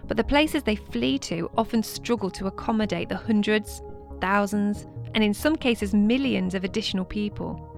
But 0.08 0.17
the 0.17 0.24
places 0.24 0.63
they 0.63 0.75
flee 0.75 1.17
to 1.20 1.50
often 1.58 1.82
struggle 1.84 2.29
to 2.32 2.48
accommodate 2.48 3.10
the 3.10 3.17
hundreds, 3.17 3.82
thousands, 4.20 4.86
and 5.15 5.24
in 5.24 5.34
some 5.34 5.55
cases 5.55 5.93
millions 5.93 6.55
of 6.55 6.63
additional 6.63 7.05
people. 7.05 7.73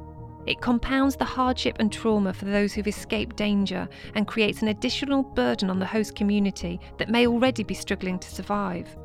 It 0.47 0.61
compounds 0.61 1.15
the 1.15 1.25
hardship 1.25 1.77
and 1.79 1.91
trauma 1.91 2.33
for 2.33 2.45
those 2.45 2.73
who've 2.73 2.87
escaped 2.87 3.35
danger 3.35 3.89
and 4.13 4.27
creates 4.27 4.61
an 4.61 4.67
additional 4.67 5.23
burden 5.23 5.69
on 5.69 5.79
the 5.79 5.85
host 5.85 6.15
community 6.15 6.79
that 6.97 7.09
may 7.09 7.25
already 7.25 7.63
be 7.63 7.73
struggling 7.73 8.19
to 8.19 8.29
survive. 8.29 8.95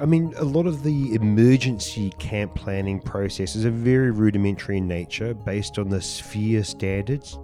I 0.00 0.06
mean, 0.06 0.32
a 0.36 0.44
lot 0.44 0.66
of 0.66 0.82
the 0.84 1.14
emergency 1.14 2.10
camp 2.18 2.54
planning 2.54 3.00
processes 3.00 3.66
are 3.66 3.70
very 3.70 4.12
rudimentary 4.12 4.78
in 4.78 4.86
nature, 4.86 5.34
based 5.34 5.78
on 5.78 5.88
the 5.88 6.00
SPHERE 6.00 6.62
standards. 6.62 7.38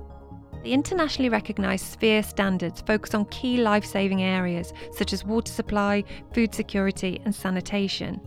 The 0.62 0.72
internationally 0.72 1.28
recognised 1.28 1.84
SPHERE 1.84 2.22
standards 2.22 2.80
focus 2.80 3.12
on 3.14 3.26
key 3.26 3.58
life 3.58 3.84
saving 3.84 4.22
areas 4.22 4.72
such 4.92 5.12
as 5.12 5.24
water 5.24 5.52
supply, 5.52 6.04
food 6.32 6.54
security, 6.54 7.20
and 7.24 7.34
sanitation. 7.34 8.20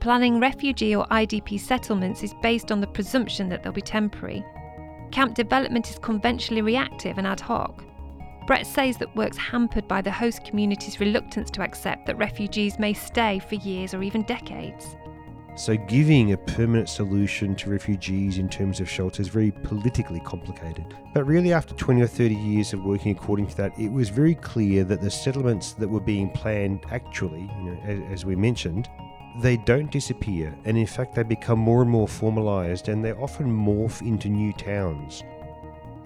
Planning 0.00 0.40
refugee 0.40 0.96
or 0.96 1.06
IDP 1.08 1.60
settlements 1.60 2.22
is 2.22 2.32
based 2.40 2.72
on 2.72 2.80
the 2.80 2.86
presumption 2.86 3.50
that 3.50 3.62
they'll 3.62 3.70
be 3.70 3.82
temporary. 3.82 4.42
Camp 5.10 5.34
development 5.34 5.90
is 5.90 5.98
conventionally 5.98 6.62
reactive 6.62 7.18
and 7.18 7.26
ad 7.26 7.38
hoc. 7.38 7.84
Brett 8.46 8.66
says 8.66 8.96
that 8.96 9.14
work's 9.14 9.36
hampered 9.36 9.86
by 9.86 10.00
the 10.00 10.10
host 10.10 10.42
community's 10.42 11.00
reluctance 11.00 11.50
to 11.50 11.60
accept 11.60 12.06
that 12.06 12.16
refugees 12.16 12.78
may 12.78 12.94
stay 12.94 13.40
for 13.40 13.56
years 13.56 13.92
or 13.92 14.02
even 14.02 14.22
decades. 14.22 14.96
So, 15.54 15.76
giving 15.76 16.32
a 16.32 16.38
permanent 16.38 16.88
solution 16.88 17.54
to 17.56 17.68
refugees 17.68 18.38
in 18.38 18.48
terms 18.48 18.80
of 18.80 18.88
shelter 18.88 19.20
is 19.20 19.28
very 19.28 19.50
politically 19.50 20.20
complicated. 20.20 20.94
But 21.12 21.26
really, 21.26 21.52
after 21.52 21.74
20 21.74 22.00
or 22.00 22.06
30 22.06 22.34
years 22.34 22.72
of 22.72 22.82
working 22.82 23.12
according 23.12 23.48
to 23.48 23.56
that, 23.58 23.78
it 23.78 23.92
was 23.92 24.08
very 24.08 24.36
clear 24.36 24.82
that 24.84 25.02
the 25.02 25.10
settlements 25.10 25.74
that 25.74 25.88
were 25.88 26.00
being 26.00 26.30
planned 26.30 26.86
actually, 26.90 27.50
you 27.58 27.64
know, 27.64 27.80
as, 27.84 28.00
as 28.12 28.24
we 28.24 28.34
mentioned, 28.36 28.88
they 29.40 29.56
don't 29.56 29.90
disappear, 29.90 30.56
and 30.64 30.76
in 30.76 30.86
fact, 30.86 31.14
they 31.14 31.22
become 31.22 31.58
more 31.58 31.82
and 31.82 31.90
more 31.90 32.08
formalized 32.08 32.88
and 32.88 33.04
they 33.04 33.12
often 33.12 33.46
morph 33.46 34.00
into 34.02 34.28
new 34.28 34.52
towns. 34.52 35.22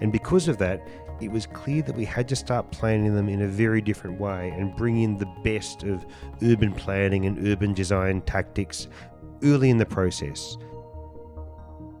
And 0.01 0.11
because 0.11 0.47
of 0.47 0.57
that, 0.59 0.85
it 1.21 1.31
was 1.31 1.45
clear 1.45 1.81
that 1.83 1.95
we 1.95 2.05
had 2.05 2.27
to 2.29 2.35
start 2.35 2.71
planning 2.71 3.15
them 3.15 3.29
in 3.29 3.41
a 3.41 3.47
very 3.47 3.81
different 3.81 4.19
way 4.19 4.49
and 4.57 4.75
bring 4.75 5.01
in 5.01 5.17
the 5.17 5.31
best 5.43 5.83
of 5.83 6.05
urban 6.43 6.73
planning 6.73 7.25
and 7.25 7.47
urban 7.47 7.73
design 7.73 8.21
tactics 8.21 8.87
early 9.43 9.69
in 9.69 9.77
the 9.77 9.85
process. 9.85 10.57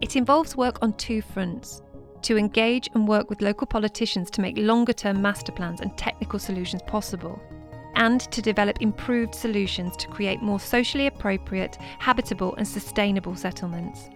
It 0.01 0.15
involves 0.15 0.57
work 0.57 0.79
on 0.81 0.93
two 0.93 1.21
fronts 1.21 1.81
to 2.23 2.37
engage 2.37 2.89
and 2.93 3.07
work 3.07 3.29
with 3.29 3.41
local 3.41 3.67
politicians 3.67 4.29
to 4.31 4.41
make 4.41 4.57
longer 4.57 4.93
term 4.93 5.21
master 5.21 5.51
plans 5.51 5.79
and 5.79 5.97
technical 5.97 6.39
solutions 6.39 6.81
possible 6.85 7.39
and 7.95 8.21
to 8.31 8.41
develop 8.41 8.81
improved 8.81 9.33
solutions 9.33 9.95
to 9.97 10.07
create 10.07 10.41
more 10.41 10.59
socially 10.59 11.07
appropriate, 11.07 11.77
habitable, 11.99 12.55
and 12.55 12.67
sustainable 12.67 13.35
settlements. 13.35 14.09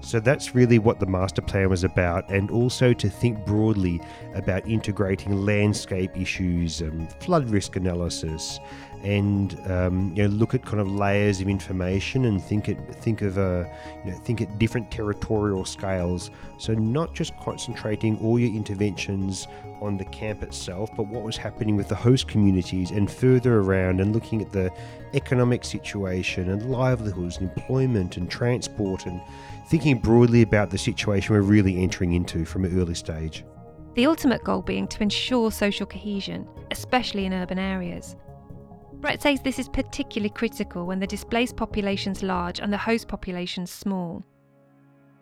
So 0.00 0.20
that's 0.20 0.54
really 0.54 0.78
what 0.78 1.00
the 1.00 1.06
master 1.06 1.42
plan 1.42 1.68
was 1.68 1.84
about, 1.84 2.30
and 2.30 2.50
also 2.50 2.92
to 2.92 3.10
think 3.10 3.44
broadly 3.44 4.00
about 4.34 4.66
integrating 4.66 5.44
landscape 5.44 6.16
issues, 6.16 6.80
and 6.80 7.12
flood 7.14 7.50
risk 7.50 7.76
analysis, 7.76 8.58
and 9.02 9.58
um, 9.70 10.12
you 10.14 10.22
know 10.22 10.28
look 10.28 10.54
at 10.54 10.64
kind 10.64 10.80
of 10.80 10.90
layers 10.90 11.40
of 11.40 11.48
information 11.48 12.24
and 12.24 12.42
think 12.42 12.68
it 12.68 12.78
think 12.96 13.22
of 13.22 13.38
uh, 13.38 13.64
you 14.04 14.12
know 14.12 14.18
think 14.18 14.40
at 14.40 14.58
different 14.58 14.90
territorial 14.90 15.64
scales. 15.64 16.30
So 16.58 16.74
not 16.74 17.14
just 17.14 17.36
concentrating 17.38 18.18
all 18.18 18.38
your 18.38 18.54
interventions 18.54 19.46
on 19.80 19.96
the 19.96 20.04
camp 20.06 20.42
itself, 20.42 20.90
but 20.96 21.06
what 21.06 21.22
was 21.22 21.36
happening 21.36 21.76
with 21.76 21.88
the 21.88 21.94
host 21.94 22.28
communities 22.28 22.90
and 22.92 23.10
further 23.10 23.60
around, 23.60 24.00
and 24.00 24.14
looking 24.14 24.42
at 24.42 24.52
the 24.52 24.70
economic 25.14 25.64
situation 25.64 26.50
and 26.50 26.70
livelihoods, 26.70 27.38
and 27.38 27.50
employment 27.50 28.16
and 28.16 28.30
transport, 28.30 29.06
and 29.06 29.20
thinking 29.68 29.98
broadly 29.98 30.42
about 30.42 30.70
the 30.70 30.78
situation 30.78 31.34
we're 31.34 31.42
really 31.42 31.82
entering 31.82 32.14
into 32.14 32.44
from 32.44 32.64
an 32.64 32.78
early 32.80 32.94
stage. 32.94 33.44
The 33.94 34.06
ultimate 34.06 34.42
goal 34.42 34.62
being 34.62 34.88
to 34.88 35.02
ensure 35.02 35.50
social 35.50 35.84
cohesion, 35.84 36.46
especially 36.70 37.26
in 37.26 37.34
urban 37.34 37.58
areas. 37.58 38.16
Brett 38.94 39.20
says 39.20 39.40
this 39.40 39.58
is 39.58 39.68
particularly 39.68 40.30
critical 40.30 40.86
when 40.86 40.98
the 40.98 41.06
displaced 41.06 41.56
population's 41.56 42.22
large 42.22 42.60
and 42.60 42.72
the 42.72 42.78
host 42.78 43.08
population's 43.08 43.70
small. 43.70 44.24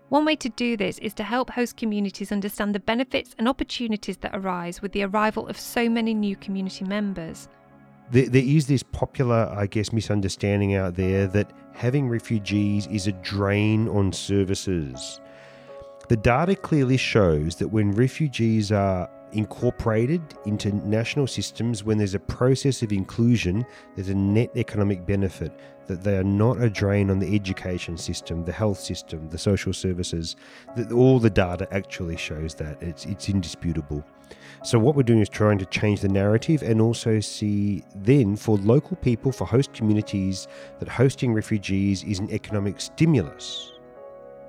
One 0.09 0.25
way 0.25 0.37
to 0.37 0.49
do 0.51 0.77
this 0.77 0.99
is 1.01 1.15
to 1.15 1.25
help 1.25 1.51
host 1.51 1.77
communities 1.77 2.31
understand 2.31 2.75
the 2.75 2.81
benefits 2.81 3.35
and 3.39 3.49
opportunities 3.49 4.17
that 4.19 4.37
arise 4.37 4.81
with 4.81 4.93
the 4.93 5.03
arrival 5.03 5.49
of 5.49 5.59
so 5.59 5.89
many 5.89 6.15
new 6.15 6.37
community 6.37 6.85
members. 6.85 7.49
There, 8.11 8.29
is 8.33 8.69
this 8.69 8.85
popular, 8.85 9.53
I 9.57 9.67
guess, 9.67 9.93
misunderstanding 9.93 10.77
out 10.77 10.95
there 10.95 11.27
that 11.29 11.53
having 11.73 12.09
refugees 12.09 12.87
is 12.87 13.09
a 13.09 13.13
drain 13.13 13.89
on 13.89 14.13
services. 14.13 15.21
The 16.09 16.17
data 16.17 16.55
clearly 16.55 16.99
shows 16.99 17.57
that 17.57 17.69
when 17.69 17.91
refugees 17.91 18.71
are 18.71 19.11
incorporated 19.33 20.23
into 20.45 20.73
national 20.89 21.27
systems 21.27 21.85
when 21.85 21.99
there's 21.99 22.15
a 22.15 22.21
process 22.21 22.83
of 22.83 22.93
inclusion, 22.93 23.65
there's 23.95 24.09
a 24.09 24.15
net 24.15 24.51
economic 24.57 25.05
benefit, 25.07 25.53
that 25.87 26.03
they 26.03 26.17
are 26.17 26.25
not 26.25 26.61
a 26.61 26.69
drain 26.69 27.11
on 27.11 27.19
the 27.19 27.35
education 27.35 27.97
system, 27.97 28.45
the 28.45 28.53
health 28.53 28.79
system, 28.79 29.29
the 29.29 29.39
social 29.39 29.73
services. 29.73 30.37
That 30.77 30.93
all 30.93 31.19
the 31.19 31.31
data 31.31 31.69
actually 31.71 32.17
shows 32.17 32.55
that. 32.57 32.83
It's, 32.83 33.05
it's 33.07 33.29
indisputable. 33.29 34.05
So, 34.65 34.79
what 34.79 34.97
we're 34.97 35.05
doing 35.05 35.21
is 35.21 35.29
trying 35.29 35.59
to 35.59 35.67
change 35.67 36.01
the 36.01 36.09
narrative 36.09 36.63
and 36.63 36.81
also 36.81 37.21
see 37.21 37.85
then 37.95 38.35
for 38.37 38.57
local 38.59 38.97
people, 38.97 39.31
for 39.31 39.47
host 39.47 39.73
communities, 39.75 40.49
that 40.81 40.89
hosting 40.89 41.33
refugees 41.33 42.03
is 42.03 42.19
an 42.19 42.31
economic 42.31 42.81
stimulus 42.81 43.76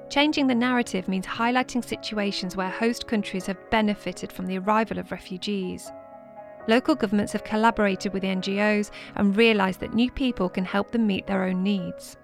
Changing 0.09 0.47
the 0.47 0.55
narrative 0.55 1.09
means 1.09 1.25
highlighting 1.25 1.83
situations 1.83 2.55
where 2.55 2.69
host 2.69 3.07
countries 3.07 3.45
have 3.45 3.69
benefited 3.69 4.31
from 4.31 4.45
the 4.45 4.57
arrival 4.59 4.99
of 4.99 5.11
refugees. 5.11 5.91
local 6.67 6.95
governments 6.95 7.31
have 7.31 7.45
collaborated 7.45 8.13
with 8.13 8.23
NGOs 8.23 8.91
and 9.15 9.37
realised 9.37 9.79
that 9.79 9.93
new 9.93 10.11
people 10.11 10.49
can 10.49 10.65
help 10.65 10.91
them 10.91 11.07
meet 11.07 11.25
their 11.25 11.45
own 11.45 11.63
needs. 11.63 12.17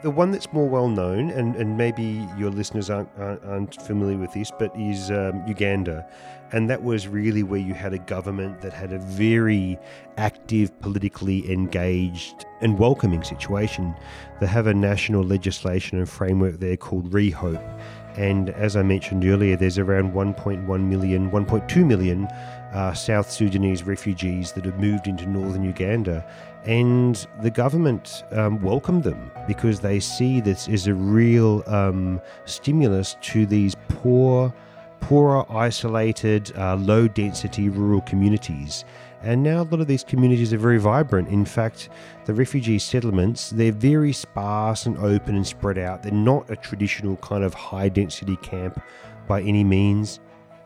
The 0.00 0.10
one 0.10 0.30
that's 0.30 0.52
more 0.52 0.68
well 0.68 0.88
known, 0.88 1.30
and, 1.30 1.56
and 1.56 1.76
maybe 1.76 2.24
your 2.38 2.50
listeners 2.50 2.88
aren't, 2.88 3.08
aren't, 3.18 3.44
aren't 3.44 3.82
familiar 3.82 4.16
with 4.16 4.32
this, 4.32 4.52
but 4.56 4.70
is 4.76 5.10
um, 5.10 5.42
Uganda. 5.44 6.08
And 6.52 6.70
that 6.70 6.84
was 6.84 7.08
really 7.08 7.42
where 7.42 7.58
you 7.58 7.74
had 7.74 7.92
a 7.92 7.98
government 7.98 8.60
that 8.60 8.72
had 8.72 8.92
a 8.92 8.98
very 9.00 9.76
active, 10.16 10.78
politically 10.80 11.50
engaged, 11.50 12.46
and 12.60 12.78
welcoming 12.78 13.24
situation. 13.24 13.92
They 14.38 14.46
have 14.46 14.68
a 14.68 14.74
national 14.74 15.24
legislation 15.24 15.98
and 15.98 16.08
framework 16.08 16.60
there 16.60 16.76
called 16.76 17.10
ReHope. 17.10 17.80
And 18.16 18.50
as 18.50 18.76
I 18.76 18.82
mentioned 18.82 19.24
earlier, 19.24 19.56
there's 19.56 19.78
around 19.78 20.12
1.1 20.12 20.80
million, 20.88 21.30
1.2 21.30 21.86
million 21.86 22.28
uh, 22.72 22.92
South 22.92 23.30
Sudanese 23.30 23.82
refugees 23.82 24.52
that 24.52 24.64
have 24.64 24.78
moved 24.78 25.06
into 25.06 25.26
northern 25.26 25.64
Uganda. 25.64 26.24
And 26.64 27.26
the 27.40 27.50
government 27.50 28.24
um, 28.32 28.60
welcomed 28.60 29.04
them 29.04 29.30
because 29.46 29.80
they 29.80 30.00
see 30.00 30.40
this 30.40 30.68
as 30.68 30.86
a 30.86 30.94
real 30.94 31.62
um, 31.66 32.20
stimulus 32.44 33.16
to 33.22 33.46
these 33.46 33.74
poor, 33.88 34.52
poorer, 35.00 35.50
isolated, 35.50 36.52
uh, 36.58 36.76
low 36.76 37.08
density 37.08 37.68
rural 37.68 38.02
communities. 38.02 38.84
And 39.22 39.42
now 39.42 39.62
a 39.62 39.64
lot 39.64 39.80
of 39.80 39.86
these 39.88 40.04
communities 40.04 40.52
are 40.52 40.58
very 40.58 40.78
vibrant. 40.78 41.28
In 41.28 41.44
fact, 41.44 41.88
the 42.26 42.34
refugee 42.34 42.78
settlements, 42.78 43.50
they're 43.50 43.72
very 43.72 44.12
sparse 44.12 44.86
and 44.86 44.96
open 44.98 45.34
and 45.34 45.46
spread 45.46 45.78
out. 45.78 46.02
They're 46.02 46.12
not 46.12 46.48
a 46.50 46.56
traditional 46.56 47.16
kind 47.16 47.42
of 47.42 47.52
high 47.54 47.88
density 47.88 48.36
camp 48.36 48.80
by 49.26 49.42
any 49.42 49.64
means. 49.64 50.20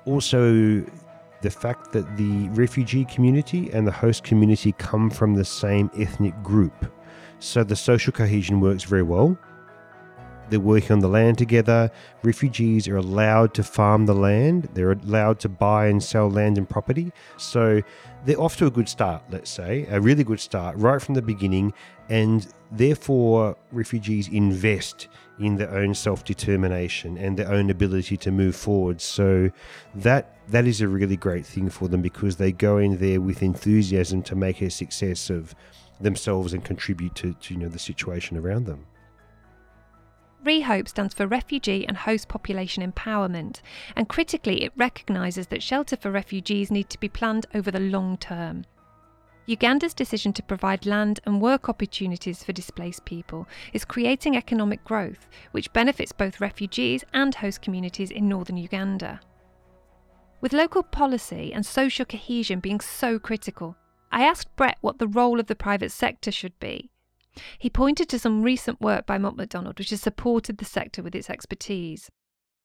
Also, 0.05 0.85
the 1.43 1.51
fact 1.51 1.93
that 1.93 2.17
the 2.17 2.49
refugee 2.51 3.05
community 3.05 3.71
and 3.73 3.87
the 3.87 3.93
host 3.93 4.25
community 4.25 4.73
come 4.79 5.11
from 5.11 5.35
the 5.35 5.45
same 5.45 5.91
ethnic 5.97 6.41
group. 6.43 6.91
So 7.41 7.65
the 7.65 7.77
social 7.77 8.13
cohesion 8.13 8.61
works 8.61 8.85
very 8.85 9.03
well. 9.03 9.37
They're 10.49 10.61
working 10.61 10.93
on 10.93 10.99
the 10.99 11.09
land 11.09 11.39
together. 11.39 11.91
Refugees 12.23 12.87
are 12.87 12.97
allowed 12.97 13.55
to 13.55 13.63
farm 13.63 14.07
the 14.07 14.15
land. 14.15 14.69
They're 14.75 14.93
allowed 14.93 15.41
to 15.41 15.49
buy 15.49 15.87
and 15.87 16.03
sell 16.03 16.31
land 16.31 16.59
and 16.59 16.69
property. 16.69 17.13
So 17.39 17.83
they're 18.25 18.41
off 18.41 18.57
to 18.59 18.67
a 18.67 18.71
good 18.71 18.89
start, 18.89 19.23
let's 19.31 19.51
say, 19.51 19.87
a 19.89 20.01
really 20.01 20.25
good 20.25 20.41
start 20.41 20.77
right 20.77 21.01
from 21.01 21.15
the 21.15 21.23
beginning. 21.23 21.73
And 22.09 22.47
therefore, 22.71 23.57
refugees 23.71 24.29
invest 24.29 25.09
in 25.39 25.57
their 25.57 25.71
own 25.75 25.95
self 25.95 26.25
determination 26.25 27.17
and 27.17 27.39
their 27.39 27.51
own 27.51 27.71
ability 27.71 28.17
to 28.19 28.31
move 28.31 28.55
forward. 28.55 29.01
So 29.01 29.51
that 29.95 30.39
that 30.49 30.67
is 30.67 30.81
a 30.81 30.89
really 30.89 31.17
great 31.17 31.47
thing 31.47 31.71
for 31.71 31.89
them 31.89 32.03
because 32.03 32.37
they 32.37 32.53
go 32.53 32.79
in 32.79 32.99
there 32.99 33.21
with 33.21 33.43
enthusiasm 33.43 34.23
to 34.25 34.35
make 34.35 34.61
a 34.61 34.71
success 34.71 35.31
of 35.31 35.55
themselves 36.01 36.53
and 36.53 36.65
contribute 36.65 37.15
to, 37.17 37.35
to 37.35 37.55
you 37.55 37.61
know 37.61 37.69
the 37.69 37.79
situation 37.79 38.37
around 38.37 38.67
them. 38.67 38.87
ReHope 40.45 40.89
stands 40.89 41.15
for 41.15 41.29
Refugee 41.29 41.87
and 41.87 41.97
Host 41.97 42.27
Population 42.27 42.83
Empowerment, 42.83 43.61
and 43.95 44.09
critically, 44.09 44.65
it 44.65 44.73
recognises 44.77 45.47
that 45.49 45.63
shelter 45.63 45.97
for 45.97 46.11
refugees 46.11 46.69
need 46.69 46.91
to 46.91 46.99
be 46.99 47.09
planned 47.09 47.47
over 47.55 47.71
the 47.71 47.79
long 47.79 48.17
term. 48.17 48.65
Uganda's 49.47 49.95
decision 49.95 50.33
to 50.35 50.43
provide 50.43 50.87
land 50.87 51.21
and 51.25 51.41
work 51.41 51.69
opportunities 51.69 52.45
for 52.45 52.53
displaced 52.53 53.05
people 53.05 53.49
is 53.73 53.85
creating 53.85 54.37
economic 54.37 54.85
growth, 54.85 55.29
which 55.51 55.73
benefits 55.73 56.13
both 56.13 56.41
refugees 56.41 57.05
and 57.13 57.35
host 57.35 57.61
communities 57.61 58.11
in 58.11 58.29
northern 58.29 58.57
Uganda. 58.57 59.21
With 60.41 60.53
local 60.53 60.83
policy 60.83 61.53
and 61.53 61.67
social 61.67 62.05
cohesion 62.05 62.61
being 62.61 62.81
so 62.81 63.19
critical, 63.19 63.77
I 64.11 64.25
asked 64.25 64.55
Brett 64.57 64.79
what 64.81 64.99
the 64.99 65.09
role 65.09 65.41
of 65.41 65.47
the 65.47 65.55
private 65.55 65.91
sector 65.91 66.31
should 66.31 66.59
be. 66.61 66.91
He 67.59 67.71
pointed 67.71 68.09
to 68.11 68.19
some 68.19 68.43
recent 68.43 68.81
work 68.81 69.07
by 69.07 69.19
Mott 69.19 69.37
MacDonald 69.37 69.79
which 69.79 69.91
has 69.91 70.03
supported 70.03 70.59
the 70.59 70.65
sector 70.65 71.03
with 71.03 71.15
its 71.15 71.31
expertise. 71.31 72.11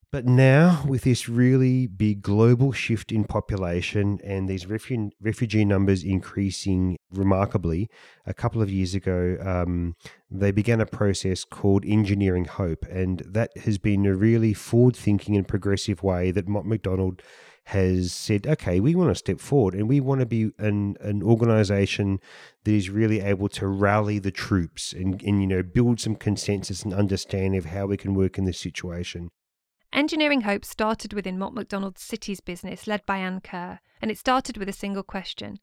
But 0.09 0.25
now, 0.25 0.85
with 0.87 1.03
this 1.03 1.27
really 1.27 1.85
big 1.85 2.21
global 2.21 2.71
shift 2.71 3.11
in 3.11 3.25
population 3.25 4.19
and 4.23 4.47
these 4.47 4.63
refu- 4.63 5.11
refugee 5.19 5.65
numbers 5.65 6.01
increasing 6.01 6.97
remarkably, 7.11 7.89
a 8.25 8.33
couple 8.33 8.61
of 8.61 8.71
years 8.71 8.95
ago, 8.95 9.37
um, 9.41 9.97
they 10.31 10.51
began 10.51 10.79
a 10.79 10.85
process 10.85 11.43
called 11.43 11.83
Engineering 11.85 12.45
Hope. 12.45 12.85
And 12.89 13.21
that 13.27 13.57
has 13.57 13.77
been 13.77 14.05
a 14.05 14.15
really 14.15 14.53
forward 14.53 14.95
thinking 14.95 15.35
and 15.35 15.45
progressive 15.45 16.01
way 16.03 16.31
that 16.31 16.47
Mott 16.47 16.65
MacDonald 16.65 17.21
has 17.65 18.13
said, 18.13 18.47
okay, 18.47 18.79
we 18.79 18.95
want 18.95 19.09
to 19.09 19.15
step 19.15 19.41
forward 19.41 19.73
and 19.73 19.89
we 19.89 19.99
want 19.99 20.21
to 20.21 20.25
be 20.25 20.51
an, 20.57 20.95
an 21.01 21.21
organization 21.21 22.21
that 22.63 22.71
is 22.71 22.89
really 22.89 23.19
able 23.19 23.49
to 23.49 23.67
rally 23.67 24.19
the 24.19 24.31
troops 24.31 24.93
and, 24.93 25.21
and, 25.21 25.41
you 25.41 25.47
know, 25.47 25.61
build 25.61 25.99
some 25.99 26.15
consensus 26.15 26.83
and 26.83 26.93
understanding 26.93 27.57
of 27.57 27.65
how 27.65 27.87
we 27.87 27.97
can 27.97 28.13
work 28.13 28.37
in 28.37 28.45
this 28.45 28.57
situation. 28.57 29.31
Engineering 29.97 30.41
Hope 30.41 30.63
started 30.63 31.11
within 31.11 31.39
Mott 31.39 31.55
MacDonald's 31.55 32.03
cities 32.03 32.39
business 32.39 32.85
led 32.85 33.03
by 33.07 33.17
Anne 33.17 33.41
Kerr, 33.41 33.79
and 33.99 34.11
it 34.11 34.19
started 34.19 34.55
with 34.55 34.69
a 34.69 34.71
single 34.71 35.01
question. 35.01 35.57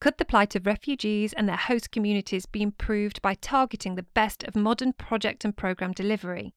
Could 0.00 0.16
the 0.16 0.24
plight 0.24 0.56
of 0.56 0.64
refugees 0.64 1.34
and 1.34 1.46
their 1.46 1.56
host 1.56 1.90
communities 1.90 2.46
be 2.46 2.62
improved 2.62 3.20
by 3.20 3.34
targeting 3.34 3.94
the 3.94 4.06
best 4.14 4.42
of 4.44 4.56
modern 4.56 4.94
project 4.94 5.44
and 5.44 5.54
programme 5.54 5.92
delivery? 5.92 6.54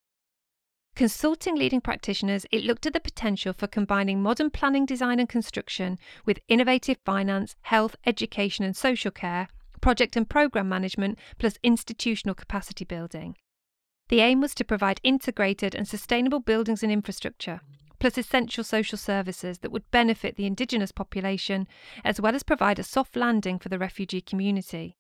Consulting 0.96 1.56
leading 1.56 1.82
practitioners, 1.82 2.46
it 2.50 2.64
looked 2.64 2.86
at 2.86 2.94
the 2.94 3.02
potential 3.02 3.52
for 3.52 3.68
combining 3.68 4.24
modern 4.24 4.50
planning, 4.50 4.86
design, 4.86 5.20
and 5.20 5.28
construction 5.28 6.00
with 6.26 6.40
innovative 6.48 7.00
finance, 7.06 7.58
health, 7.64 7.98
education, 8.06 8.64
and 8.64 8.78
social 8.78 9.12
care, 9.12 9.50
project 9.82 10.16
and 10.16 10.30
programme 10.30 10.70
management, 10.70 11.20
plus 11.38 11.58
institutional 11.62 12.36
capacity 12.36 12.86
building. 12.86 13.36
The 14.12 14.20
aim 14.20 14.42
was 14.42 14.54
to 14.56 14.66
provide 14.66 15.00
integrated 15.04 15.74
and 15.74 15.88
sustainable 15.88 16.42
buildings 16.42 16.84
and 16.84 16.92
infrastructure, 16.92 17.62
plus 17.98 18.18
essential 18.18 18.62
social 18.62 18.98
services 18.98 19.60
that 19.60 19.72
would 19.72 19.90
benefit 19.90 20.36
the 20.36 20.46
Indigenous 20.46 20.92
population, 20.92 21.66
as 22.04 22.20
well 22.20 22.36
as 22.36 22.44
provide 22.44 22.78
a 22.78 22.84
soft 22.84 23.16
landing 23.16 23.58
for 23.58 23.70
the 23.70 23.80
refugee 23.80 24.20
community. 24.20 24.98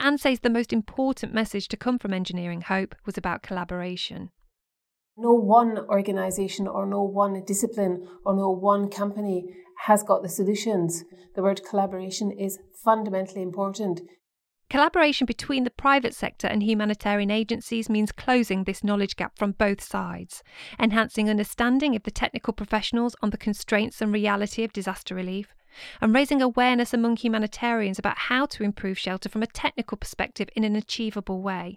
Anne 0.00 0.16
says 0.16 0.40
the 0.40 0.48
most 0.48 0.72
important 0.72 1.34
message 1.34 1.68
to 1.68 1.76
come 1.76 1.98
from 1.98 2.14
Engineering 2.14 2.62
Hope 2.62 2.94
was 3.04 3.18
about 3.18 3.42
collaboration. 3.42 4.30
No 5.18 5.34
one 5.34 5.76
organisation 5.76 6.66
or 6.66 6.86
no 6.86 7.02
one 7.02 7.42
discipline 7.46 8.08
or 8.24 8.34
no 8.34 8.48
one 8.48 8.88
company 8.88 9.54
has 9.84 10.02
got 10.02 10.22
the 10.22 10.30
solutions. 10.30 11.04
The 11.34 11.42
word 11.42 11.60
collaboration 11.68 12.32
is 12.32 12.58
fundamentally 12.82 13.42
important. 13.42 14.00
Collaboration 14.70 15.26
between 15.26 15.64
the 15.64 15.70
private 15.70 16.14
sector 16.14 16.46
and 16.46 16.62
humanitarian 16.62 17.28
agencies 17.28 17.90
means 17.90 18.12
closing 18.12 18.62
this 18.62 18.84
knowledge 18.84 19.16
gap 19.16 19.36
from 19.36 19.50
both 19.50 19.82
sides, 19.82 20.44
enhancing 20.78 21.28
understanding 21.28 21.96
of 21.96 22.04
the 22.04 22.10
technical 22.12 22.52
professionals 22.52 23.16
on 23.20 23.30
the 23.30 23.36
constraints 23.36 24.00
and 24.00 24.12
reality 24.12 24.62
of 24.62 24.72
disaster 24.72 25.12
relief, 25.12 25.56
and 26.00 26.14
raising 26.14 26.40
awareness 26.40 26.94
among 26.94 27.16
humanitarians 27.16 27.98
about 27.98 28.16
how 28.16 28.46
to 28.46 28.62
improve 28.62 28.96
shelter 28.96 29.28
from 29.28 29.42
a 29.42 29.48
technical 29.48 29.96
perspective 29.98 30.48
in 30.54 30.62
an 30.62 30.76
achievable 30.76 31.42
way. 31.42 31.76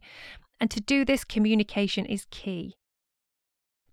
And 0.60 0.70
to 0.70 0.80
do 0.80 1.04
this, 1.04 1.24
communication 1.24 2.06
is 2.06 2.28
key. 2.30 2.76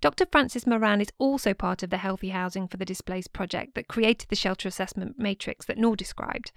Dr. 0.02 0.26
Francis 0.30 0.66
Moran 0.66 1.00
is 1.00 1.12
also 1.18 1.54
part 1.54 1.82
of 1.82 1.88
the 1.88 1.96
Healthy 1.96 2.30
Housing 2.30 2.68
for 2.68 2.76
the 2.76 2.84
Displaced 2.84 3.32
project 3.32 3.76
that 3.76 3.88
created 3.88 4.28
the 4.28 4.36
shelter 4.36 4.68
assessment 4.68 5.18
matrix 5.18 5.64
that 5.64 5.78
Noor 5.78 5.96
described. 5.96 6.52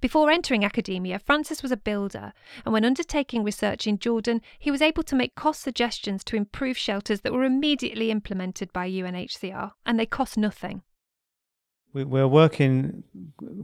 Before 0.00 0.30
entering 0.30 0.64
academia, 0.64 1.18
Francis 1.18 1.62
was 1.62 1.72
a 1.72 1.76
builder, 1.76 2.32
and 2.64 2.72
when 2.72 2.86
undertaking 2.86 3.44
research 3.44 3.86
in 3.86 3.98
Jordan, 3.98 4.40
he 4.58 4.70
was 4.70 4.80
able 4.80 5.02
to 5.02 5.14
make 5.14 5.34
cost 5.34 5.60
suggestions 5.60 6.24
to 6.24 6.36
improve 6.36 6.78
shelters 6.78 7.20
that 7.20 7.34
were 7.34 7.44
immediately 7.44 8.10
implemented 8.10 8.72
by 8.72 8.88
UNHCR, 8.88 9.72
and 9.84 10.00
they 10.00 10.06
cost 10.06 10.38
nothing. 10.38 10.82
We're 11.92 12.28
working 12.28 13.02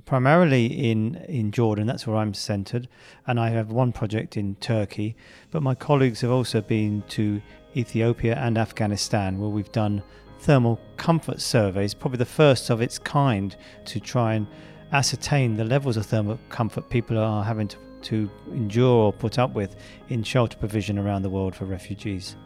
primarily 0.04 0.66
in, 0.66 1.14
in 1.28 1.52
Jordan, 1.52 1.86
that's 1.86 2.06
where 2.06 2.16
I'm 2.16 2.34
centred, 2.34 2.88
and 3.26 3.40
I 3.40 3.50
have 3.50 3.70
one 3.70 3.92
project 3.92 4.36
in 4.36 4.56
Turkey. 4.56 5.16
But 5.50 5.62
my 5.62 5.74
colleagues 5.76 6.20
have 6.22 6.32
also 6.32 6.60
been 6.60 7.02
to 7.10 7.40
Ethiopia 7.76 8.34
and 8.34 8.58
Afghanistan, 8.58 9.38
where 9.38 9.48
we've 9.48 9.70
done 9.70 10.02
thermal 10.40 10.80
comfort 10.96 11.40
surveys, 11.40 11.94
probably 11.94 12.18
the 12.18 12.24
first 12.24 12.68
of 12.68 12.82
its 12.82 12.98
kind 12.98 13.56
to 13.86 14.00
try 14.00 14.34
and 14.34 14.46
ascertain 14.92 15.56
the 15.56 15.64
levels 15.64 15.96
of 15.96 16.06
thermal 16.06 16.38
comfort 16.48 16.88
people 16.88 17.18
are 17.18 17.44
having 17.44 17.68
to, 17.68 17.76
to 18.02 18.30
endure 18.52 19.06
or 19.06 19.12
put 19.12 19.38
up 19.38 19.52
with 19.54 19.76
in 20.08 20.22
shelter 20.22 20.56
provision 20.56 20.98
around 20.98 21.22
the 21.22 21.30
world 21.30 21.54
for 21.54 21.64
refugees. 21.64 22.36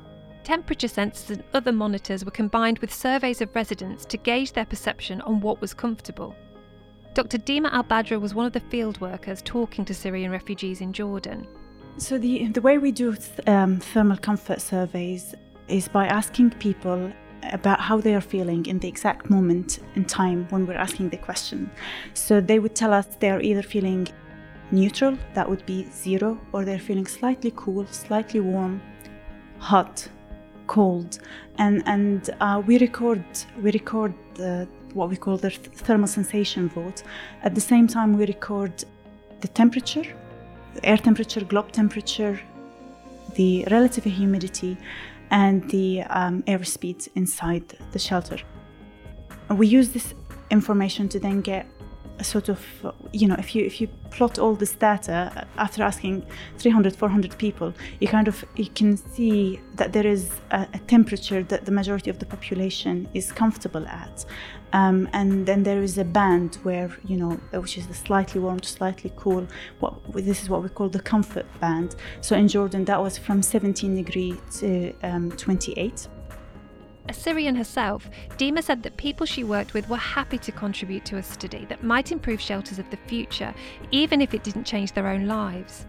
Temperature 0.42 0.88
sensors 0.88 1.30
and 1.30 1.44
other 1.52 1.72
monitors 1.72 2.24
were 2.24 2.30
combined 2.30 2.78
with 2.78 2.92
surveys 2.92 3.40
of 3.40 3.54
residents 3.54 4.04
to 4.06 4.16
gauge 4.16 4.52
their 4.52 4.64
perception 4.64 5.20
on 5.22 5.40
what 5.40 5.60
was 5.60 5.74
comfortable. 5.74 6.34
Dr. 7.12 7.38
Dima 7.38 7.70
Al 7.72 7.84
Badra 7.84 8.20
was 8.20 8.34
one 8.34 8.46
of 8.46 8.52
the 8.52 8.60
field 8.60 9.00
workers 9.00 9.42
talking 9.42 9.84
to 9.84 9.94
Syrian 9.94 10.30
refugees 10.30 10.80
in 10.80 10.92
Jordan. 10.92 11.46
So, 11.98 12.18
the, 12.18 12.46
the 12.48 12.60
way 12.62 12.78
we 12.78 12.92
do 12.92 13.14
th- 13.14 13.46
um, 13.48 13.78
thermal 13.78 14.16
comfort 14.16 14.60
surveys 14.60 15.34
is 15.68 15.88
by 15.88 16.06
asking 16.06 16.50
people 16.52 17.12
about 17.52 17.80
how 17.80 17.98
they 17.98 18.14
are 18.14 18.20
feeling 18.20 18.66
in 18.66 18.78
the 18.78 18.88
exact 18.88 19.30
moment 19.30 19.78
in 19.94 20.04
time 20.04 20.46
when 20.50 20.66
we're 20.66 20.74
asking 20.74 21.08
the 21.08 21.16
question. 21.16 21.70
So 22.14 22.40
they 22.40 22.58
would 22.58 22.74
tell 22.74 22.92
us 22.92 23.06
they 23.18 23.30
are 23.30 23.40
either 23.40 23.62
feeling 23.62 24.08
neutral, 24.70 25.16
that 25.34 25.48
would 25.48 25.64
be 25.66 25.86
zero, 25.90 26.38
or 26.52 26.64
they're 26.64 26.78
feeling 26.78 27.06
slightly 27.06 27.52
cool, 27.56 27.86
slightly 27.86 28.40
warm, 28.40 28.80
hot, 29.58 30.08
cold, 30.66 31.18
and 31.58 31.82
and 31.86 32.30
uh, 32.40 32.62
we 32.66 32.78
record 32.78 33.24
we 33.62 33.72
record 33.72 34.14
the, 34.34 34.68
what 34.94 35.08
we 35.08 35.16
call 35.16 35.36
the 35.36 35.50
thermal 35.50 36.06
sensation 36.06 36.68
vote. 36.68 37.02
At 37.42 37.54
the 37.54 37.60
same 37.60 37.86
time, 37.86 38.16
we 38.16 38.26
record 38.26 38.84
the 39.40 39.48
temperature, 39.48 40.06
air 40.84 40.96
temperature, 40.96 41.40
globe 41.44 41.72
temperature, 41.72 42.40
the 43.34 43.66
relative 43.70 44.04
humidity, 44.04 44.76
and 45.30 45.68
the 45.70 46.02
um, 46.02 46.42
airspeed 46.44 47.08
inside 47.14 47.76
the 47.92 47.98
shelter. 47.98 48.38
We 49.48 49.66
use 49.66 49.90
this 49.90 50.14
information 50.50 51.08
to 51.08 51.20
then 51.20 51.40
get 51.40 51.66
a 52.20 52.24
sort 52.24 52.48
of 52.50 52.60
you 53.12 53.26
know 53.26 53.36
if 53.38 53.54
you 53.54 53.64
if 53.64 53.80
you 53.80 53.88
plot 54.10 54.38
all 54.38 54.54
this 54.54 54.74
data 54.74 55.46
after 55.56 55.82
asking 55.82 56.24
300 56.58 56.94
400 56.94 57.38
people 57.38 57.72
you 58.00 58.08
kind 58.08 58.28
of 58.28 58.44
you 58.56 58.66
can 58.66 58.96
see 58.96 59.58
that 59.76 59.92
there 59.92 60.06
is 60.06 60.30
a, 60.50 60.68
a 60.74 60.78
temperature 60.80 61.42
that 61.44 61.64
the 61.64 61.72
majority 61.72 62.10
of 62.10 62.18
the 62.18 62.26
population 62.26 63.08
is 63.14 63.32
comfortable 63.32 63.86
at 63.86 64.26
um, 64.72 65.08
and 65.12 65.46
then 65.46 65.62
there 65.62 65.82
is 65.82 65.98
a 65.98 66.04
band 66.04 66.56
where 66.62 66.90
you 67.04 67.16
know 67.16 67.30
which 67.52 67.76
is 67.78 67.86
the 67.86 67.94
slightly 67.94 68.40
warm 68.40 68.60
to 68.60 68.68
slightly 68.68 69.12
cool 69.16 69.46
what 69.80 69.94
this 70.12 70.42
is 70.42 70.48
what 70.48 70.62
we 70.62 70.68
call 70.68 70.88
the 70.88 71.00
comfort 71.00 71.46
band 71.60 71.96
so 72.20 72.36
in 72.36 72.48
jordan 72.48 72.84
that 72.84 73.00
was 73.00 73.18
from 73.18 73.42
17 73.42 73.94
degree 73.94 74.36
to 74.58 74.92
um, 75.02 75.30
28 75.32 76.08
a 77.08 77.12
Syrian 77.12 77.56
herself, 77.56 78.08
Dima 78.38 78.62
said 78.62 78.84
that 78.84 78.96
people 78.96 79.26
she 79.26 79.42
worked 79.42 79.74
with 79.74 79.88
were 79.88 79.96
happy 79.96 80.38
to 80.38 80.52
contribute 80.52 81.04
to 81.06 81.16
a 81.16 81.22
study 81.24 81.64
that 81.68 81.82
might 81.82 82.12
improve 82.12 82.40
shelters 82.40 82.78
of 82.78 82.88
the 82.90 82.98
future, 83.08 83.52
even 83.90 84.20
if 84.20 84.32
it 84.32 84.44
didn't 84.44 84.62
change 84.62 84.92
their 84.92 85.08
own 85.08 85.26
lives. 85.26 85.86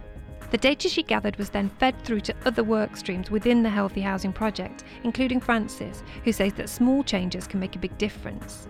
The 0.49 0.57
data 0.57 0.89
she 0.89 1.03
gathered 1.03 1.37
was 1.37 1.49
then 1.49 1.69
fed 1.79 2.01
through 2.03 2.21
to 2.21 2.35
other 2.45 2.63
work 2.63 2.97
streams 2.97 3.29
within 3.29 3.61
the 3.61 3.69
Healthy 3.69 4.01
Housing 4.01 4.33
Project, 4.33 4.83
including 5.03 5.39
Francis, 5.39 6.03
who 6.23 6.33
says 6.33 6.53
that 6.53 6.69
small 6.69 7.03
changes 7.03 7.45
can 7.45 7.59
make 7.59 7.75
a 7.75 7.79
big 7.79 7.97
difference. 7.97 8.67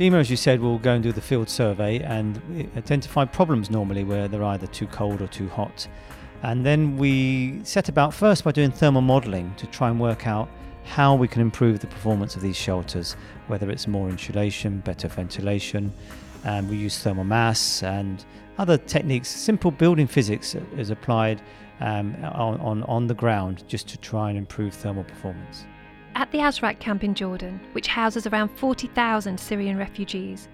Dima, 0.00 0.14
as 0.14 0.30
you 0.30 0.36
said, 0.38 0.60
will 0.60 0.78
go 0.78 0.94
and 0.94 1.02
do 1.02 1.12
the 1.12 1.20
field 1.20 1.50
survey 1.50 1.98
and 1.98 2.40
identify 2.74 3.26
problems 3.26 3.68
normally 3.68 4.02
where 4.02 4.28
they're 4.28 4.42
either 4.44 4.66
too 4.66 4.86
cold 4.86 5.20
or 5.20 5.26
too 5.26 5.46
hot. 5.50 5.86
And 6.42 6.64
then 6.64 6.96
we 6.96 7.60
set 7.64 7.90
about 7.90 8.14
first 8.14 8.42
by 8.42 8.52
doing 8.52 8.70
thermal 8.70 9.02
modelling 9.02 9.54
to 9.56 9.66
try 9.66 9.90
and 9.90 10.00
work 10.00 10.26
out 10.26 10.48
how 10.84 11.14
we 11.14 11.28
can 11.28 11.42
improve 11.42 11.80
the 11.80 11.86
performance 11.86 12.34
of 12.34 12.40
these 12.40 12.56
shelters, 12.56 13.14
whether 13.48 13.70
it's 13.70 13.86
more 13.86 14.08
insulation, 14.08 14.78
better 14.78 15.06
ventilation. 15.06 15.92
And 16.44 16.70
we 16.70 16.76
use 16.76 16.98
thermal 16.98 17.24
mass 17.24 17.82
and 17.82 18.24
other 18.56 18.78
techniques. 18.78 19.28
Simple 19.28 19.70
building 19.70 20.06
physics 20.06 20.56
is 20.78 20.88
applied 20.88 21.42
um, 21.80 22.16
on, 22.24 22.58
on, 22.62 22.82
on 22.84 23.06
the 23.06 23.12
ground 23.12 23.64
just 23.68 23.86
to 23.88 23.98
try 23.98 24.30
and 24.30 24.38
improve 24.38 24.72
thermal 24.72 25.04
performance. 25.04 25.66
At 26.14 26.30
the 26.32 26.38
Azraq 26.38 26.80
camp 26.80 27.04
in 27.04 27.14
Jordan, 27.14 27.60
which 27.72 27.86
houses 27.86 28.26
around 28.26 28.48
40,000 28.48 29.38
Syrian 29.38 29.76
refugees, 29.78 30.48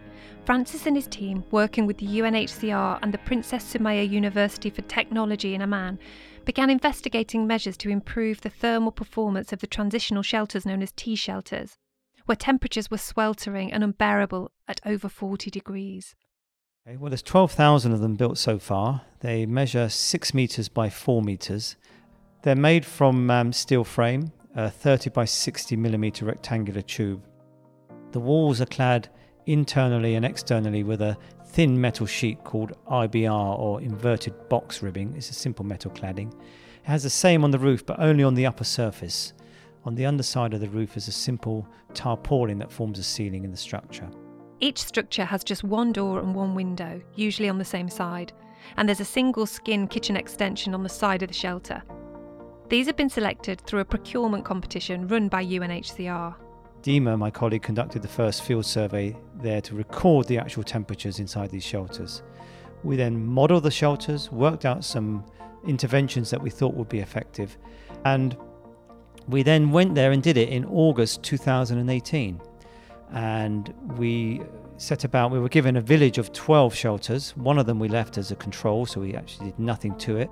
Francis 0.45 0.87
and 0.87 0.95
his 0.95 1.09
team, 1.09 1.45
working 1.51 1.87
with 1.87 1.99
the 1.99 2.07
UNHCR 2.07 3.01
and 3.03 3.13
the 3.13 3.19
Princess 3.19 3.75
Sumaya 3.75 4.09
University 4.09 4.71
for 4.71 4.83
Technology 4.83 5.55
in 5.55 5.63
Amman, 5.63 5.99
began 6.45 6.71
investigating 6.71 7.47
measures 7.47 7.77
to 7.79 7.91
improve 7.91 8.41
the 8.41 8.51
thermal 8.51 8.93
performance 8.93 9.53
of 9.53 9.61
the 9.61 9.67
transitional 9.67 10.23
shelters 10.23 10.65
known 10.65 10.83
as 10.83 10.93
T 10.93 11.17
shelters, 11.17 11.79
where 12.27 12.37
temperatures 12.37 12.91
were 12.91 12.99
sweltering 12.99 13.73
and 13.73 13.83
unbearable 13.83 14.53
at 14.69 14.81
over 14.87 15.09
40 15.09 15.51
degrees. 15.51 16.15
Okay, 16.87 16.97
well, 16.97 17.11
there's 17.11 17.23
12,000 17.23 17.93
of 17.93 18.01
them 18.01 18.15
built 18.15 18.39
so 18.39 18.61
far. 18.61 19.03
They 19.21 19.47
measure 19.47 19.89
6 19.89 20.35
metres 20.35 20.69
by 20.69 20.89
4 20.89 21.23
metres. 21.23 21.75
They're 22.43 22.55
made 22.55 22.87
from 22.87 23.29
um, 23.29 23.53
steel 23.53 23.83
frame, 23.83 24.31
a 24.57 24.71
30 24.71 25.11
by 25.11 25.25
60 25.25 25.77
millimetre 25.77 26.25
rectangular 26.25 26.81
tube. 26.83 27.23
The 28.13 28.21
walls 28.21 28.61
are 28.61 28.67
clad 28.67 29.09
internally 29.45 30.15
and 30.15 30.25
externally 30.25 30.83
with 30.83 31.03
a 31.03 31.17
thin 31.49 31.79
metal 31.79 32.07
sheet 32.07 32.43
called 32.43 32.73
IBR 32.91 33.59
or 33.59 33.83
inverted 33.83 34.49
box 34.49 34.83
ribbing. 34.83 35.15
It's 35.15 35.31
a 35.31 35.35
simple 35.35 35.65
metal 35.65 35.91
cladding. 35.91 36.33
It 36.33 36.85
has 36.85 37.03
the 37.03 37.11
same 37.11 37.45
on 37.45 37.51
the 37.51 37.59
roof 37.59 37.85
but 37.85 38.01
only 38.01 38.25
on 38.25 38.35
the 38.35 38.47
upper 38.47 38.65
surface. 38.65 39.35
On 39.85 39.95
the 39.95 40.07
underside 40.07 40.55
of 40.55 40.61
the 40.61 40.71
roof 40.71 40.97
is 40.97 41.07
a 41.07 41.13
simple 41.13 41.69
tarpaulin 41.93 42.59
that 42.59 42.73
forms 42.73 42.99
a 42.99 43.03
ceiling 43.03 43.45
in 43.45 43.51
the 43.51 43.57
structure. 43.57 44.09
Each 44.59 44.79
structure 44.79 45.27
has 45.27 45.45
just 45.45 45.65
one 45.65 45.93
door 45.93 46.19
and 46.19 46.35
one 46.35 46.55
window, 46.55 47.03
usually 47.15 47.51
on 47.51 47.59
the 47.59 47.65
same 47.65 47.91
side, 47.91 48.33
and 48.79 48.89
there's 48.89 49.01
a 49.01 49.05
single 49.05 49.45
skin 49.45 49.87
kitchen 49.87 50.17
extension 50.17 50.75
on 50.75 50.83
the 50.83 50.89
side 50.89 51.23
of 51.23 51.29
the 51.29 51.35
shelter. 51.35 51.83
These 52.69 52.87
have 52.87 52.97
been 52.97 53.09
selected 53.09 53.61
through 53.61 53.81
a 53.81 53.85
procurement 53.85 54.45
competition 54.45 55.07
run 55.07 55.29
by 55.29 55.45
UNHCR. 55.45 56.35
Dima, 56.83 57.17
my 57.17 57.31
colleague, 57.31 57.63
conducted 57.63 58.03
the 58.03 58.09
first 58.09 58.43
field 58.43 58.67
survey 58.67 59.17
there 59.41 59.61
to 59.61 59.75
record 59.77 60.27
the 60.27 60.39
actual 60.39 60.65
temperatures 60.65 61.21
inside 61.21 61.51
these 61.51 61.63
shelters. 61.63 62.25
We 62.83 62.97
then 62.97 63.25
modelled 63.25 63.63
the 63.63 63.71
shelters, 63.71 64.33
worked 64.33 64.65
out 64.65 64.85
some 64.85 65.25
interventions 65.65 66.31
that 66.31 66.43
we 66.43 66.51
thought 66.51 66.75
would 66.75 66.89
be 66.89 66.99
effective, 66.99 67.57
and 68.05 68.37
we 69.29 69.45
then 69.45 69.71
went 69.71 69.95
there 69.95 70.11
and 70.11 70.21
did 70.21 70.37
it 70.37 70.49
in 70.49 70.65
August 70.65 71.23
2018. 71.23 72.41
And 73.13 73.73
we 73.97 74.43
set 74.77 75.05
about, 75.05 75.31
we 75.31 75.39
were 75.39 75.49
given 75.49 75.77
a 75.77 75.81
village 75.81 76.19
of 76.19 76.33
12 76.33 76.75
shelters. 76.75 77.37
One 77.37 77.59
of 77.59 77.67
them 77.67 77.79
we 77.79 77.89
left 77.89 78.19
as 78.19 78.33
a 78.33 78.37
control, 78.37 78.87
so 78.87 79.01
we 79.01 79.15
actually 79.15 79.47
did 79.47 79.59
nothing 79.61 79.97
to 79.99 80.17
it. 80.17 80.31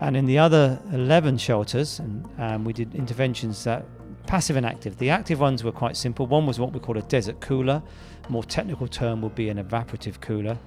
And 0.00 0.16
in 0.16 0.26
the 0.26 0.38
other 0.38 0.78
11 0.92 1.38
shelters, 1.38 2.00
and, 2.00 2.28
um, 2.38 2.64
we 2.64 2.72
did 2.72 2.94
interventions 2.94 3.64
that 3.64 3.86
passive 4.26 4.56
and 4.56 4.66
active. 4.66 4.98
The 4.98 5.10
active 5.10 5.40
ones 5.40 5.64
were 5.64 5.72
quite 5.72 5.96
simple. 5.96 6.26
One 6.26 6.46
was 6.46 6.58
what 6.58 6.72
we 6.72 6.80
call 6.80 6.98
a 6.98 7.02
desert 7.02 7.40
cooler. 7.40 7.82
More 8.28 8.44
technical 8.44 8.88
term 8.88 9.22
would 9.22 9.34
be 9.34 9.48
an 9.48 9.62
evaporative 9.62 10.20
cooler. 10.20 10.58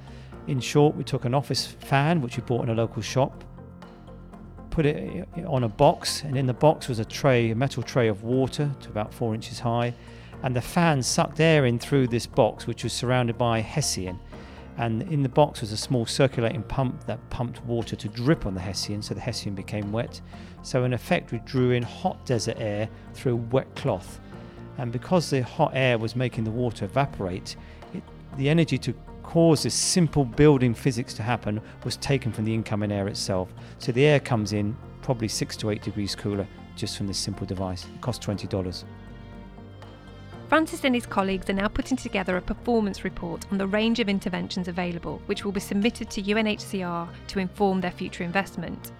In 0.47 0.59
short, 0.59 0.95
we 0.95 1.03
took 1.03 1.25
an 1.25 1.33
office 1.33 1.67
fan, 1.67 2.21
which 2.21 2.37
we 2.37 2.43
bought 2.43 2.63
in 2.63 2.69
a 2.69 2.73
local 2.73 3.01
shop, 3.01 3.43
put 4.71 4.85
it 4.85 5.27
on 5.45 5.63
a 5.63 5.69
box, 5.69 6.23
and 6.23 6.37
in 6.37 6.47
the 6.47 6.53
box 6.53 6.87
was 6.87 6.99
a 6.99 7.05
tray, 7.05 7.51
a 7.51 7.55
metal 7.55 7.83
tray 7.83 8.07
of 8.07 8.23
water 8.23 8.71
to 8.79 8.89
about 8.89 9.13
four 9.13 9.35
inches 9.35 9.59
high, 9.59 9.93
and 10.41 10.55
the 10.55 10.61
fan 10.61 11.03
sucked 11.03 11.39
air 11.39 11.65
in 11.65 11.77
through 11.77 12.07
this 12.07 12.25
box, 12.25 12.65
which 12.65 12.83
was 12.83 12.93
surrounded 12.93 13.37
by 13.37 13.59
hessian 13.59 14.17
and 14.79 15.01
in 15.11 15.23
the 15.23 15.29
box 15.29 15.59
was 15.59 15.73
a 15.73 15.77
small 15.77 16.05
circulating 16.05 16.63
pump 16.63 17.05
that 17.05 17.19
pumped 17.29 17.63
water 17.65 17.97
to 17.97 18.07
drip 18.07 18.45
on 18.45 18.53
the 18.53 18.61
hessian 18.61 19.01
so 19.01 19.13
the 19.13 19.19
hessian 19.19 19.53
became 19.53 19.91
wet. 19.91 20.21
So, 20.61 20.85
in 20.85 20.93
effect, 20.93 21.31
we 21.31 21.39
drew 21.39 21.71
in 21.71 21.83
hot 21.83 22.25
desert 22.25 22.57
air 22.59 22.89
through 23.13 23.35
wet 23.51 23.73
cloth. 23.75 24.19
And 24.77 24.91
because 24.91 25.29
the 25.29 25.41
hot 25.41 25.71
air 25.73 25.97
was 25.97 26.15
making 26.15 26.45
the 26.45 26.51
water 26.51 26.85
evaporate, 26.85 27.57
it, 27.93 28.03
the 28.37 28.49
energy 28.49 28.77
to 28.79 28.93
cause 29.21 29.63
this 29.63 29.73
simple 29.73 30.23
building 30.23 30.73
physics 30.73 31.13
to 31.15 31.23
happen 31.23 31.61
was 31.83 31.97
taken 31.97 32.31
from 32.31 32.45
the 32.45 32.53
incoming 32.53 32.91
air 32.91 33.07
itself. 33.09 33.53
So, 33.79 33.91
the 33.91 34.05
air 34.05 34.21
comes 34.21 34.53
in 34.53 34.77
probably 35.01 35.27
six 35.27 35.57
to 35.57 35.71
eight 35.71 35.81
degrees 35.81 36.15
cooler 36.15 36.47
just 36.77 36.97
from 36.97 37.07
this 37.07 37.17
simple 37.17 37.45
device. 37.45 37.83
It 37.83 37.99
costs 37.99 38.25
$20. 38.25 38.85
Francis 40.49 40.83
and 40.83 40.95
his 40.95 41.05
colleagues 41.05 41.47
are 41.51 41.53
now 41.53 41.67
putting 41.67 41.95
together 41.95 42.35
a 42.35 42.41
performance 42.41 43.03
report 43.03 43.45
on 43.51 43.59
the 43.59 43.67
range 43.67 43.99
of 43.99 44.09
interventions 44.09 44.67
available, 44.67 45.21
which 45.27 45.45
will 45.45 45.51
be 45.51 45.59
submitted 45.59 46.09
to 46.09 46.23
UNHCR 46.23 47.07
to 47.27 47.39
inform 47.39 47.81
their 47.81 47.91
future 47.91 48.23
investment. 48.23 48.91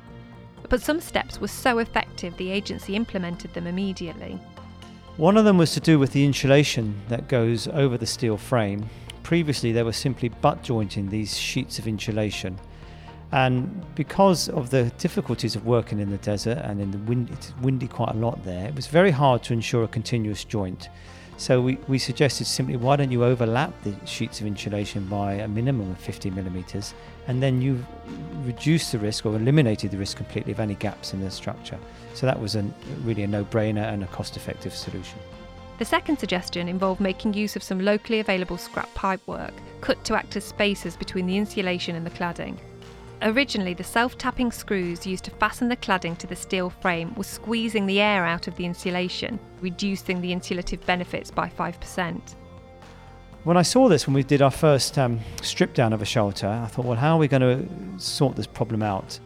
But 0.70 0.84
some 0.84 1.02
steps 1.02 1.42
were 1.42 1.48
so 1.48 1.80
effective 1.80 2.38
the 2.38 2.52
agency 2.52 2.96
implemented 2.96 3.52
them 3.56 3.66
immediately. 3.66 4.40
One 5.18 5.38
of 5.38 5.44
them 5.44 5.58
was 5.58 5.74
to 5.74 5.80
do 5.80 5.98
with 5.98 6.12
the 6.12 6.24
insulation 6.24 7.02
that 7.08 7.28
goes 7.28 7.68
over 7.68 7.98
the 7.98 8.06
steel 8.06 8.38
frame. 8.38 8.88
Previously, 9.24 9.72
they 9.72 9.82
were 9.82 9.92
simply 9.92 10.30
butt 10.30 10.62
jointing 10.62 11.10
these 11.10 11.36
sheets 11.36 11.80
of 11.80 11.88
insulation. 11.88 12.60
And 13.32 13.84
because 13.96 14.50
of 14.50 14.70
the 14.70 14.92
difficulties 15.00 15.56
of 15.56 15.66
working 15.66 16.00
in 16.00 16.12
the 16.12 16.18
desert 16.18 16.60
and 16.60 16.80
in 16.80 16.92
the 16.92 17.00
wind, 17.00 17.32
it's 17.32 17.56
windy 17.62 17.88
quite 17.88 18.14
a 18.14 18.18
lot 18.18 18.44
there, 18.44 18.68
it 18.68 18.76
was 18.76 18.86
very 18.86 19.12
hard 19.12 19.42
to 19.44 19.54
ensure 19.54 19.84
a 19.84 19.88
continuous 19.88 20.44
joint. 20.44 20.90
So 21.40 21.62
we, 21.62 21.78
we 21.88 22.00
suggested 22.00 22.48
simply 22.48 22.76
why 22.76 22.98
don't 22.98 23.12
you 23.12 23.24
overlap 23.24 23.72
the 23.84 23.96
sheets 24.06 24.42
of 24.42 24.46
insulation 24.46 25.06
by 25.06 25.36
a 25.36 25.48
minimum 25.48 25.90
of 25.90 25.98
50 25.98 26.32
millimeters 26.32 26.94
and 27.28 27.42
then 27.42 27.62
you 27.62 27.84
reduce 28.44 28.92
the 28.92 29.00
risk 29.00 29.26
or 29.26 29.34
eliminated 29.38 29.92
the 29.92 29.98
risk 29.98 30.18
completely 30.18 30.52
of 30.52 30.60
any 30.60 30.76
gaps 30.76 31.14
in 31.14 31.22
the 31.22 31.32
structure. 31.32 31.80
So 32.14 32.26
that 32.26 32.38
was 32.38 32.58
a, 32.58 32.66
really 33.04 33.24
a 33.24 33.28
no-brainer 33.28 33.86
and 33.86 34.04
a 34.04 34.08
cost-effective 34.08 34.74
solution. 34.74 35.18
The 35.78 35.86
second 35.86 36.20
suggestion 36.20 36.68
involved 36.68 37.00
making 37.00 37.36
use 37.36 37.56
of 37.56 37.64
some 37.64 37.80
locally 37.80 38.20
available 38.20 38.58
scrap 38.58 38.94
pipework, 38.94 39.54
cut 39.80 40.04
to 40.04 40.16
act 40.16 40.36
as 40.36 40.44
spacers 40.44 40.98
between 40.98 41.26
the 41.26 41.38
insulation 41.38 41.96
and 41.96 42.06
the 42.06 42.12
cladding. 42.12 42.58
Originally, 43.22 43.74
the 43.74 43.84
self 43.84 44.18
tapping 44.18 44.52
screws 44.52 45.06
used 45.06 45.26
to 45.26 45.32
fasten 45.32 45.68
the 45.68 45.76
cladding 45.76 46.18
to 46.20 46.28
the 46.28 46.36
steel 46.36 46.70
frame 46.70 47.14
were 47.16 47.24
squeezing 47.24 47.86
the 47.86 48.00
air 48.00 48.26
out 48.26 48.48
of 48.48 48.56
the 48.56 48.66
insulation, 48.66 49.38
reducing 49.60 50.22
the 50.22 50.32
insulative 50.34 50.86
benefits 50.86 51.30
by 51.30 51.50
5%. 51.50 52.22
When 53.44 53.58
I 53.58 53.62
saw 53.62 53.90
this 53.90 54.08
when 54.08 54.14
we 54.14 54.24
did 54.24 54.42
our 54.42 54.52
first 54.52 54.98
um, 54.98 55.20
strip 55.42 55.74
down 55.74 55.92
of 55.92 56.02
a 56.02 56.06
shelter, 56.06 56.48
I 56.48 56.68
thought, 56.68 56.86
well, 56.86 56.98
how 56.98 57.16
are 57.16 57.20
we 57.20 57.28
going 57.28 57.42
to 57.42 58.00
sort 58.02 58.38
this 58.38 58.48
problem 58.48 58.82
out? 58.82 59.20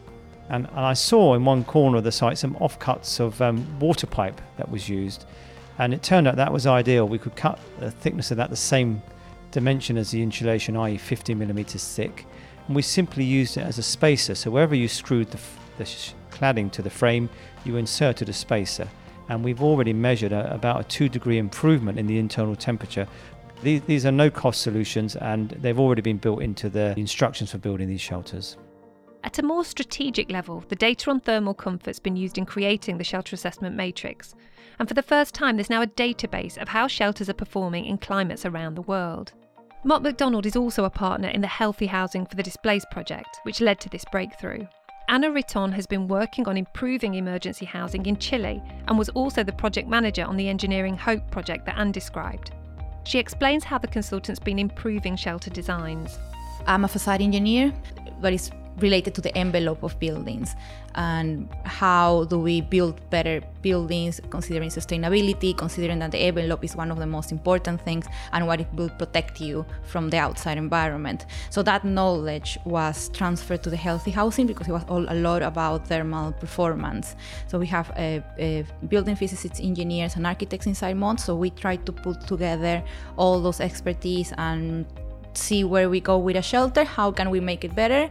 And, 0.48 0.66
and 0.66 0.80
I 0.80 0.92
saw 0.94 1.34
in 1.34 1.44
one 1.44 1.64
corner 1.64 1.98
of 1.98 2.04
the 2.04 2.12
site 2.12 2.38
some 2.38 2.54
offcuts 2.56 3.20
of 3.20 3.40
um, 3.40 3.78
water 3.78 4.06
pipe 4.06 4.40
that 4.56 4.70
was 4.70 4.88
used. 4.88 5.24
And 5.78 5.94
it 5.94 6.02
turned 6.02 6.26
out 6.26 6.36
that 6.36 6.52
was 6.52 6.66
ideal. 6.66 7.08
We 7.08 7.18
could 7.18 7.36
cut 7.36 7.58
the 7.78 7.90
thickness 7.90 8.30
of 8.30 8.36
that 8.38 8.50
the 8.50 8.56
same 8.56 9.02
dimension 9.52 9.96
as 9.96 10.10
the 10.10 10.22
insulation, 10.22 10.76
i.e., 10.76 10.96
50 10.96 11.34
millimeters 11.34 11.86
thick 11.94 12.26
and 12.66 12.76
we 12.76 12.82
simply 12.82 13.24
used 13.24 13.56
it 13.56 13.62
as 13.62 13.78
a 13.78 13.82
spacer. 13.82 14.34
So 14.34 14.50
wherever 14.50 14.74
you 14.74 14.88
screwed 14.88 15.30
the, 15.30 15.38
the 15.78 15.84
cladding 16.30 16.70
to 16.72 16.82
the 16.82 16.90
frame, 16.90 17.28
you 17.64 17.76
inserted 17.76 18.28
a 18.28 18.32
spacer. 18.32 18.88
And 19.28 19.44
we've 19.44 19.62
already 19.62 19.92
measured 19.92 20.32
a, 20.32 20.52
about 20.52 20.80
a 20.80 20.84
two 20.84 21.08
degree 21.08 21.38
improvement 21.38 21.98
in 21.98 22.06
the 22.06 22.18
internal 22.18 22.56
temperature. 22.56 23.06
These, 23.62 23.82
these 23.82 24.06
are 24.06 24.12
no 24.12 24.30
cost 24.30 24.60
solutions 24.60 25.16
and 25.16 25.50
they've 25.50 25.78
already 25.78 26.02
been 26.02 26.18
built 26.18 26.42
into 26.42 26.68
the 26.68 26.98
instructions 26.98 27.50
for 27.52 27.58
building 27.58 27.88
these 27.88 28.00
shelters. 28.00 28.56
At 29.22 29.38
a 29.38 29.42
more 29.42 29.64
strategic 29.64 30.30
level, 30.30 30.64
the 30.68 30.76
data 30.76 31.10
on 31.10 31.20
thermal 31.20 31.54
comfort's 31.54 31.98
been 31.98 32.16
used 32.16 32.36
in 32.36 32.44
creating 32.44 32.98
the 32.98 33.04
shelter 33.04 33.34
assessment 33.34 33.74
matrix. 33.74 34.34
And 34.78 34.86
for 34.86 34.92
the 34.92 35.02
first 35.02 35.34
time, 35.34 35.56
there's 35.56 35.70
now 35.70 35.80
a 35.80 35.86
database 35.86 36.60
of 36.60 36.68
how 36.68 36.88
shelters 36.88 37.30
are 37.30 37.34
performing 37.34 37.86
in 37.86 37.96
climates 37.96 38.44
around 38.44 38.74
the 38.74 38.82
world. 38.82 39.32
Mott 39.86 40.02
MacDonald 40.02 40.46
is 40.46 40.56
also 40.56 40.86
a 40.86 40.90
partner 40.90 41.28
in 41.28 41.42
the 41.42 41.46
Healthy 41.46 41.84
Housing 41.86 42.24
for 42.24 42.36
the 42.36 42.42
Displaced 42.42 42.90
project, 42.90 43.40
which 43.42 43.60
led 43.60 43.80
to 43.80 43.90
this 43.90 44.04
breakthrough. 44.10 44.66
Anna 45.10 45.30
Riton 45.30 45.72
has 45.72 45.86
been 45.86 46.08
working 46.08 46.48
on 46.48 46.56
improving 46.56 47.12
emergency 47.12 47.66
housing 47.66 48.06
in 48.06 48.16
Chile 48.16 48.62
and 48.88 48.96
was 48.96 49.10
also 49.10 49.44
the 49.44 49.52
project 49.52 49.86
manager 49.86 50.24
on 50.24 50.38
the 50.38 50.48
Engineering 50.48 50.96
Hope 50.96 51.30
project 51.30 51.66
that 51.66 51.76
Anne 51.76 51.92
described. 51.92 52.52
She 53.04 53.18
explains 53.18 53.62
how 53.62 53.76
the 53.76 53.86
consultant's 53.86 54.40
been 54.40 54.58
improving 54.58 55.16
shelter 55.16 55.50
designs. 55.50 56.18
I'm 56.66 56.86
a 56.86 56.88
facade 56.88 57.20
engineer, 57.20 57.70
but 58.22 58.32
it's 58.32 58.50
related 58.78 59.14
to 59.14 59.20
the 59.20 59.36
envelope 59.36 59.82
of 59.82 59.98
buildings 59.98 60.54
and 60.96 61.48
how 61.64 62.24
do 62.24 62.38
we 62.38 62.60
build 62.60 62.98
better 63.10 63.40
buildings 63.62 64.20
considering 64.30 64.68
sustainability 64.68 65.56
considering 65.56 65.98
that 65.98 66.12
the 66.12 66.18
envelope 66.18 66.64
is 66.64 66.76
one 66.76 66.90
of 66.90 66.98
the 66.98 67.06
most 67.06 67.32
important 67.32 67.80
things 67.80 68.06
and 68.32 68.46
what 68.46 68.60
it 68.60 68.68
will 68.74 68.88
protect 68.90 69.40
you 69.40 69.64
from 69.82 70.10
the 70.10 70.16
outside 70.16 70.58
environment. 70.58 71.26
So 71.50 71.62
that 71.62 71.84
knowledge 71.84 72.58
was 72.64 73.08
transferred 73.10 73.62
to 73.64 73.70
the 73.70 73.76
healthy 73.76 74.10
housing 74.10 74.46
because 74.46 74.68
it 74.68 74.72
was 74.72 74.84
all 74.88 75.04
a 75.08 75.14
lot 75.14 75.42
about 75.42 75.88
thermal 75.88 76.32
performance. 76.32 77.16
So 77.48 77.58
we 77.58 77.66
have 77.66 77.90
a, 77.96 78.22
a 78.38 78.64
building 78.88 79.16
physicists 79.16 79.60
engineers 79.60 80.16
and 80.16 80.26
architects 80.26 80.66
inside 80.66 80.96
Mott. 80.96 81.20
So 81.20 81.34
we 81.34 81.50
try 81.50 81.76
to 81.76 81.92
put 81.92 82.26
together 82.26 82.82
all 83.16 83.40
those 83.40 83.60
expertise 83.60 84.32
and 84.38 84.86
see 85.36 85.64
where 85.64 85.90
we 85.90 86.00
go 86.00 86.18
with 86.18 86.36
a 86.36 86.42
shelter 86.42 86.84
how 86.84 87.10
can 87.10 87.30
we 87.30 87.40
make 87.40 87.64
it 87.64 87.74
better 87.74 88.08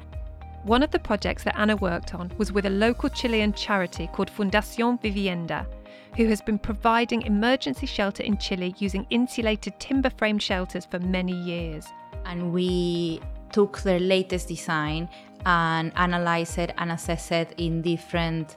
one 0.63 0.81
of 0.81 0.91
the 0.91 0.99
projects 0.99 1.43
that 1.43 1.57
Ana 1.57 1.75
worked 1.75 2.15
on 2.15 2.31
was 2.37 2.51
with 2.51 2.65
a 2.65 2.69
local 2.69 3.09
Chilean 3.09 3.53
charity 3.53 4.07
called 4.13 4.31
Fundación 4.31 5.01
Vivienda, 5.01 5.67
who 6.15 6.25
has 6.27 6.41
been 6.41 6.57
providing 6.57 7.23
emergency 7.23 7.85
shelter 7.85 8.23
in 8.23 8.37
Chile 8.37 8.73
using 8.77 9.05
insulated 9.09 9.77
timber 9.79 10.09
framed 10.09 10.41
shelters 10.41 10.85
for 10.85 10.99
many 10.99 11.33
years. 11.33 11.85
And 12.25 12.53
we 12.53 13.19
took 13.51 13.81
their 13.81 13.99
latest 13.99 14.47
design 14.47 15.09
and 15.45 15.91
analyzed 15.97 16.57
it 16.57 16.73
and 16.77 16.91
assessed 16.91 17.31
it 17.33 17.53
in 17.57 17.81
different 17.81 18.55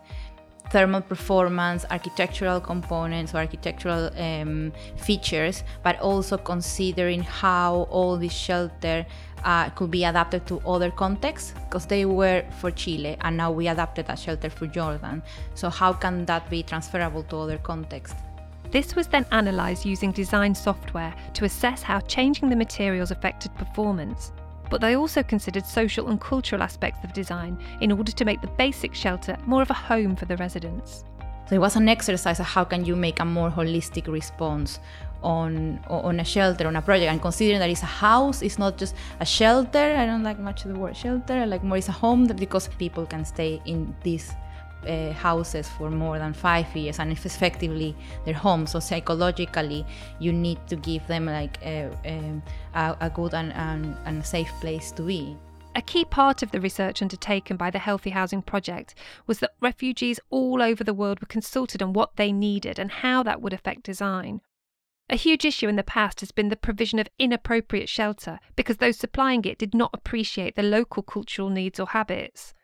thermal 0.71 1.01
performance, 1.01 1.85
architectural 1.91 2.61
components 2.61 3.35
or 3.35 3.39
architectural 3.39 4.11
um, 4.17 4.73
features, 4.97 5.65
but 5.83 5.99
also 6.01 6.37
considering 6.37 7.23
how 7.23 7.87
all 7.91 8.17
this 8.17 8.33
shelter 8.33 9.07
uh, 9.47 9.71
could 9.71 9.91
be 9.91 10.05
adapted 10.05 10.47
to 10.49 10.61
other 10.67 10.91
contexts 10.91 11.55
because 11.65 11.87
they 11.87 12.05
were 12.05 12.45
for 12.61 12.71
Chile 12.71 13.17
and 13.23 13.37
now 13.37 13.51
we 13.51 13.69
adapted 13.69 14.07
a 14.09 14.17
shelter 14.17 14.51
for 14.51 14.67
Jordan. 14.67 15.23
So, 15.55 15.71
how 15.71 15.93
can 15.93 16.27
that 16.27 16.51
be 16.51 16.63
transferable 16.63 17.23
to 17.25 17.37
other 17.39 17.59
contexts? 17.59 18.21
This 18.73 18.97
was 18.97 19.07
then 19.07 19.25
analysed 19.31 19.87
using 19.87 20.11
design 20.11 20.55
software 20.55 21.15
to 21.35 21.45
assess 21.45 21.83
how 21.83 22.01
changing 22.01 22.51
the 22.51 22.57
materials 22.57 23.13
affected 23.13 23.55
performance. 23.55 24.33
But 24.69 24.81
they 24.81 24.97
also 24.97 25.23
considered 25.23 25.65
social 25.65 26.09
and 26.09 26.21
cultural 26.21 26.61
aspects 26.61 27.05
of 27.05 27.13
design 27.13 27.57
in 27.81 27.93
order 27.93 28.11
to 28.11 28.25
make 28.25 28.41
the 28.41 28.49
basic 28.59 28.95
shelter 28.95 29.37
more 29.47 29.63
of 29.63 29.71
a 29.71 29.75
home 29.75 30.17
for 30.17 30.25
the 30.25 30.37
residents. 30.39 31.05
So 31.49 31.55
it 31.55 31.61
was 31.61 31.77
an 31.77 31.89
exercise 31.89 32.41
of 32.41 32.47
how 32.47 32.65
can 32.65 32.85
you 32.85 32.97
make 32.97 33.21
a 33.21 33.25
more 33.25 33.51
holistic 33.51 34.09
response 34.09 34.81
on 35.23 35.81
on 35.89 36.21
a 36.21 36.25
shelter 36.25 36.67
on 36.67 36.77
a 36.77 36.83
project 36.83 37.11
and 37.11 37.21
considering 37.21 37.59
that 37.59 37.71
it's 37.71 37.83
a 37.83 37.87
house 37.87 38.43
it's 38.43 38.59
not 38.59 38.77
just 38.77 38.95
a 39.21 39.27
shelter 39.27 39.95
i 39.97 40.07
don't 40.07 40.23
like 40.23 40.39
much 40.39 40.65
the 40.65 40.75
word 40.75 40.97
shelter 40.97 41.35
I 41.35 41.45
like 41.45 41.63
more 41.63 41.79
it's 41.79 41.89
a 41.89 41.93
home 41.93 42.27
because 42.27 42.69
people 42.79 43.07
can 43.07 43.25
stay 43.25 43.61
in 43.65 43.95
these 44.03 44.33
uh, 44.87 45.13
houses 45.13 45.69
for 45.69 45.91
more 45.91 46.19
than 46.19 46.33
five 46.33 46.75
years 46.77 46.99
and 47.01 47.11
effectively 47.11 47.97
their 48.25 48.35
home 48.35 48.67
so 48.67 48.79
psychologically 48.79 49.85
you 50.21 50.33
need 50.33 50.59
to 50.69 50.77
give 50.77 51.07
them 51.07 51.27
like 51.27 51.59
a, 51.63 51.91
a, 52.05 52.97
a 53.01 53.11
good 53.11 53.35
and, 53.35 53.53
and, 53.55 53.97
and 54.05 54.25
safe 54.25 54.51
place 54.61 54.93
to 54.93 55.03
be 55.03 55.37
a 55.77 55.83
key 55.83 56.07
part 56.07 56.43
of 56.43 56.53
the 56.53 56.61
research 56.61 57.03
undertaken 57.03 57.59
by 57.59 57.71
the 57.71 57.79
Healthy 57.79 58.09
Housing 58.09 58.41
Project 58.41 58.95
was 59.27 59.41
that 59.41 59.53
refugees 59.61 60.19
all 60.31 60.63
over 60.63 60.83
the 60.83 60.95
world 60.95 61.21
were 61.21 61.27
consulted 61.27 61.83
on 61.83 61.93
what 61.93 62.17
they 62.17 62.33
needed 62.33 62.79
and 62.79 62.91
how 62.91 63.23
that 63.25 63.43
would 63.43 63.53
affect 63.53 63.83
design. 63.83 64.41
A 65.09 65.17
huge 65.17 65.45
issue 65.45 65.69
in 65.69 65.77
the 65.77 65.85
past 65.85 66.21
has 66.21 66.33
been 66.33 66.49
the 66.49 66.57
provision 66.57 66.99
of 66.99 67.09
inappropriate 67.19 67.89
shelter 67.89 68.41
because 68.57 68.79
those 68.79 68.99
supplying 68.99 69.45
it 69.45 69.59
did 69.59 69.73
not 69.73 69.91
appreciate 69.95 70.57
the 70.57 70.63
local 70.65 71.03
cultural 71.03 71.49
needs 71.49 71.79
or 71.79 71.87
habits. 71.87 72.55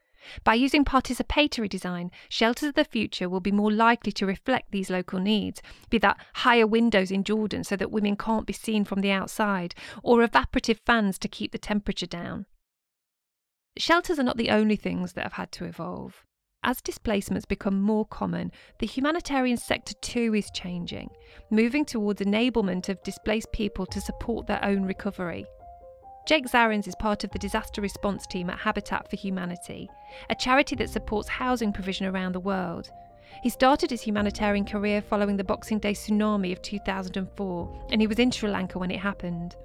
By 0.45 0.55
using 0.55 0.85
participatory 0.85 1.69
design, 1.69 2.11
shelters 2.29 2.69
of 2.69 2.75
the 2.75 2.85
future 2.85 3.29
will 3.29 3.41
be 3.41 3.53
more 3.53 3.73
likely 3.73 4.13
to 4.13 4.27
reflect 4.27 4.71
these 4.71 4.91
local 4.91 5.19
needs, 5.19 5.63
be 5.91 5.99
that 5.99 6.19
higher 6.35 6.67
windows 6.67 7.11
in 7.11 7.25
Jordan 7.25 7.65
so 7.65 7.77
that 7.77 7.91
women 7.91 8.17
can't 8.17 8.47
be 8.47 8.53
seen 8.53 8.85
from 8.85 9.01
the 9.01 9.11
outside, 9.11 9.75
or 10.03 10.27
evaporative 10.27 10.79
fans 10.85 11.19
to 11.19 11.29
keep 11.29 11.53
the 11.53 11.59
temperature 11.59 12.07
down. 12.07 12.47
Shelters 13.77 14.19
are 14.19 14.25
not 14.25 14.37
the 14.37 14.51
only 14.51 14.77
things 14.77 15.15
that 15.15 15.25
have 15.25 15.35
had 15.35 15.51
to 15.53 15.65
evolve. 15.65 16.25
As 16.65 16.81
displacements 16.81 17.45
become 17.45 17.83
more 17.83 18.07
common, 18.07 18.53
the 18.79 18.87
humanitarian 18.87 19.57
sector 19.57 19.95
too 19.95 20.33
is 20.33 20.49
changing, 20.53 21.11
moving 21.51 21.85
towards 21.85 22.21
enablement 22.21 22.89
of 22.89 23.03
displaced 23.03 23.51
people 23.51 23.85
to 23.87 24.01
support 24.01 24.47
their 24.47 24.65
own 24.65 24.85
recovery. 24.85 25.45
Jake 26.25 26.47
Zarins 26.47 26.87
is 26.87 26.95
part 26.95 27.25
of 27.25 27.33
the 27.33 27.39
disaster 27.41 27.81
response 27.81 28.29
team 28.29 28.49
at 28.49 28.61
Habitat 28.61 29.11
for 29.11 29.17
Humanity, 29.17 29.91
a 30.31 30.37
charity 30.37 30.77
that 30.77 30.91
supports 30.91 31.29
housing 31.29 31.73
provision 31.73 32.07
around 32.07 32.33
the 32.33 32.41
world. 32.41 32.91
He 33.43 33.51
started 33.51 33.91
his 33.91 34.03
humanitarian 34.03 34.65
career 34.65 35.03
following 35.03 35.37
the 35.37 35.43
Boxing 35.43 35.81
Day 35.81 35.95
tsunami 35.95 36.53
of 36.53 36.63
2004, 36.63 37.87
and 37.91 38.01
he 38.01 38.07
was 38.07 38.21
in 38.21 38.31
Sri 38.31 38.49
Lanka 38.49 38.79
when 38.79 38.93
it 38.93 39.01
happened. 39.01 39.57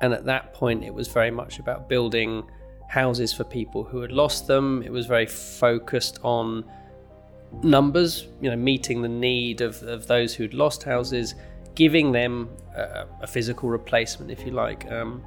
And 0.00 0.12
at 0.12 0.24
that 0.24 0.52
point, 0.54 0.82
it 0.82 0.92
was 0.92 1.06
very 1.06 1.30
much 1.30 1.60
about 1.60 1.88
building 1.88 2.50
houses 2.88 3.32
for 3.32 3.44
people 3.44 3.84
who 3.84 4.00
had 4.00 4.12
lost 4.12 4.46
them. 4.46 4.82
It 4.82 4.90
was 4.90 5.06
very 5.06 5.26
focused 5.26 6.18
on 6.22 6.64
numbers, 7.62 8.26
you 8.40 8.50
know, 8.50 8.56
meeting 8.56 9.02
the 9.02 9.08
need 9.08 9.60
of, 9.60 9.82
of 9.82 10.06
those 10.06 10.34
who'd 10.34 10.54
lost 10.54 10.82
houses, 10.82 11.34
giving 11.74 12.12
them 12.12 12.48
a, 12.74 13.06
a 13.22 13.26
physical 13.26 13.68
replacement, 13.68 14.30
if 14.30 14.44
you 14.44 14.52
like, 14.52 14.90
um, 14.90 15.24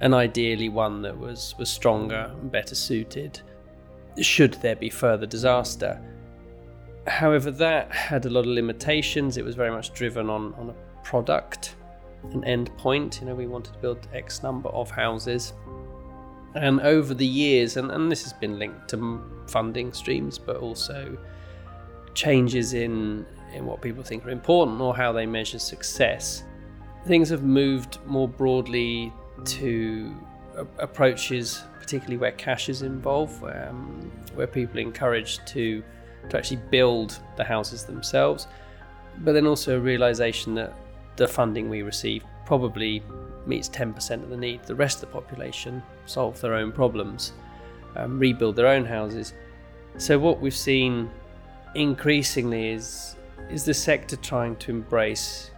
and 0.00 0.14
ideally 0.14 0.68
one 0.68 1.02
that 1.02 1.16
was, 1.16 1.54
was 1.58 1.68
stronger 1.68 2.32
and 2.40 2.50
better 2.50 2.74
suited 2.74 3.40
should 4.20 4.54
there 4.54 4.76
be 4.76 4.90
further 4.90 5.26
disaster. 5.26 6.00
However, 7.06 7.50
that 7.52 7.90
had 7.92 8.26
a 8.26 8.30
lot 8.30 8.40
of 8.40 8.46
limitations. 8.46 9.36
It 9.36 9.44
was 9.44 9.54
very 9.54 9.70
much 9.70 9.92
driven 9.92 10.28
on, 10.28 10.54
on 10.54 10.70
a 10.70 11.04
product, 11.04 11.76
an 12.32 12.44
end 12.44 12.76
point. 12.76 13.20
You 13.20 13.28
know, 13.28 13.34
we 13.34 13.46
wanted 13.46 13.72
to 13.74 13.78
build 13.78 14.06
X 14.12 14.42
number 14.42 14.68
of 14.70 14.90
houses 14.90 15.54
and 16.54 16.80
over 16.80 17.14
the 17.14 17.26
years, 17.26 17.76
and, 17.76 17.90
and 17.90 18.10
this 18.10 18.22
has 18.22 18.32
been 18.32 18.58
linked 18.58 18.88
to 18.88 19.22
funding 19.46 19.92
streams, 19.92 20.38
but 20.38 20.56
also 20.56 21.16
changes 22.14 22.74
in, 22.74 23.24
in 23.54 23.66
what 23.66 23.80
people 23.80 24.02
think 24.02 24.24
are 24.26 24.30
important 24.30 24.80
or 24.80 24.96
how 24.96 25.12
they 25.12 25.26
measure 25.26 25.58
success, 25.58 26.44
things 27.06 27.28
have 27.28 27.42
moved 27.42 27.98
more 28.06 28.28
broadly 28.28 29.12
to 29.44 30.14
approaches, 30.78 31.62
particularly 31.78 32.16
where 32.16 32.32
cash 32.32 32.68
is 32.68 32.82
involved, 32.82 33.42
um, 33.44 34.10
where 34.34 34.46
people 34.46 34.78
are 34.78 34.82
encouraged 34.82 35.46
to, 35.46 35.82
to 36.28 36.36
actually 36.36 36.60
build 36.70 37.20
the 37.36 37.44
houses 37.44 37.84
themselves, 37.84 38.46
but 39.20 39.32
then 39.32 39.46
also 39.46 39.76
a 39.76 39.80
realization 39.80 40.54
that 40.54 40.74
the 41.16 41.26
funding 41.26 41.68
we 41.68 41.82
receive 41.82 42.24
probably 42.44 43.02
meets 43.46 43.68
10% 43.68 44.22
of 44.22 44.28
the 44.28 44.36
need. 44.36 44.62
The 44.64 44.74
rest 44.74 45.02
of 45.02 45.08
the 45.08 45.20
population 45.20 45.82
solve 46.06 46.40
their 46.40 46.54
own 46.54 46.72
problems. 46.72 47.32
um, 47.96 48.18
rebuild 48.18 48.56
their 48.56 48.68
own 48.68 48.84
houses. 48.84 49.34
So 49.98 50.18
what 50.18 50.40
we've 50.40 50.56
seen 50.56 51.10
increasingly 51.74 52.70
is 52.70 53.16
is 53.50 53.64
the 53.64 53.74
sector 53.74 54.16
trying 54.16 54.54
to 54.56 54.70
embrace 54.70 55.50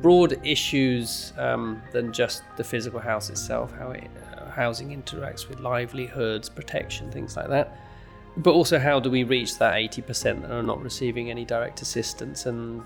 broad 0.00 0.38
issues 0.46 1.32
um, 1.36 1.82
than 1.92 2.12
just 2.12 2.42
the 2.56 2.62
physical 2.64 3.00
house 3.00 3.30
itself, 3.30 3.72
how 3.76 3.90
it, 3.90 4.08
uh, 4.36 4.48
housing 4.50 4.90
interacts 4.90 5.48
with 5.48 5.58
livelihoods, 5.60 6.48
protection, 6.48 7.10
things 7.10 7.36
like 7.36 7.48
that. 7.48 7.76
But 8.36 8.52
also, 8.52 8.78
how 8.78 9.00
do 9.00 9.10
we 9.10 9.24
reach 9.24 9.58
that 9.58 9.74
80% 9.74 10.42
that 10.42 10.50
are 10.50 10.62
not 10.62 10.80
receiving 10.82 11.30
any 11.30 11.44
direct 11.44 11.82
assistance? 11.82 12.46
And 12.46 12.82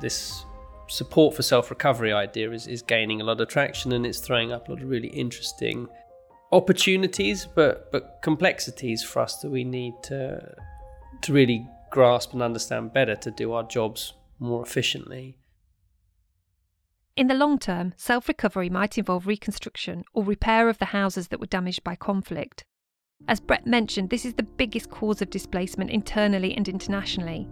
this 0.00 0.44
support 0.88 1.34
for 1.34 1.42
self 1.42 1.70
recovery 1.70 2.12
idea 2.12 2.50
is, 2.50 2.66
is 2.66 2.82
gaining 2.82 3.20
a 3.20 3.24
lot 3.24 3.40
of 3.40 3.48
traction 3.48 3.92
and 3.92 4.06
it's 4.06 4.18
throwing 4.18 4.52
up 4.52 4.68
a 4.68 4.72
lot 4.72 4.82
of 4.82 4.88
really 4.88 5.08
interesting 5.08 5.88
opportunities, 6.52 7.46
but, 7.46 7.92
but 7.92 8.20
complexities 8.22 9.02
for 9.02 9.20
us 9.20 9.36
that 9.40 9.50
we 9.50 9.64
need 9.64 9.94
to, 10.04 10.54
to 11.22 11.32
really 11.32 11.68
grasp 11.90 12.32
and 12.32 12.42
understand 12.42 12.92
better 12.92 13.14
to 13.16 13.30
do 13.30 13.52
our 13.52 13.62
jobs 13.62 14.14
more 14.38 14.62
efficiently. 14.62 15.36
In 17.16 17.26
the 17.26 17.34
long 17.34 17.58
term, 17.58 17.94
self 17.96 18.28
recovery 18.28 18.70
might 18.70 18.96
involve 18.96 19.26
reconstruction 19.26 20.04
or 20.14 20.22
repair 20.22 20.68
of 20.68 20.78
the 20.78 20.86
houses 20.86 21.28
that 21.28 21.40
were 21.40 21.46
damaged 21.46 21.82
by 21.82 21.96
conflict. 21.96 22.64
As 23.26 23.40
Brett 23.40 23.66
mentioned, 23.66 24.10
this 24.10 24.24
is 24.24 24.34
the 24.34 24.44
biggest 24.44 24.90
cause 24.90 25.20
of 25.20 25.28
displacement 25.28 25.90
internally 25.90 26.54
and 26.54 26.68
internationally. 26.68 27.48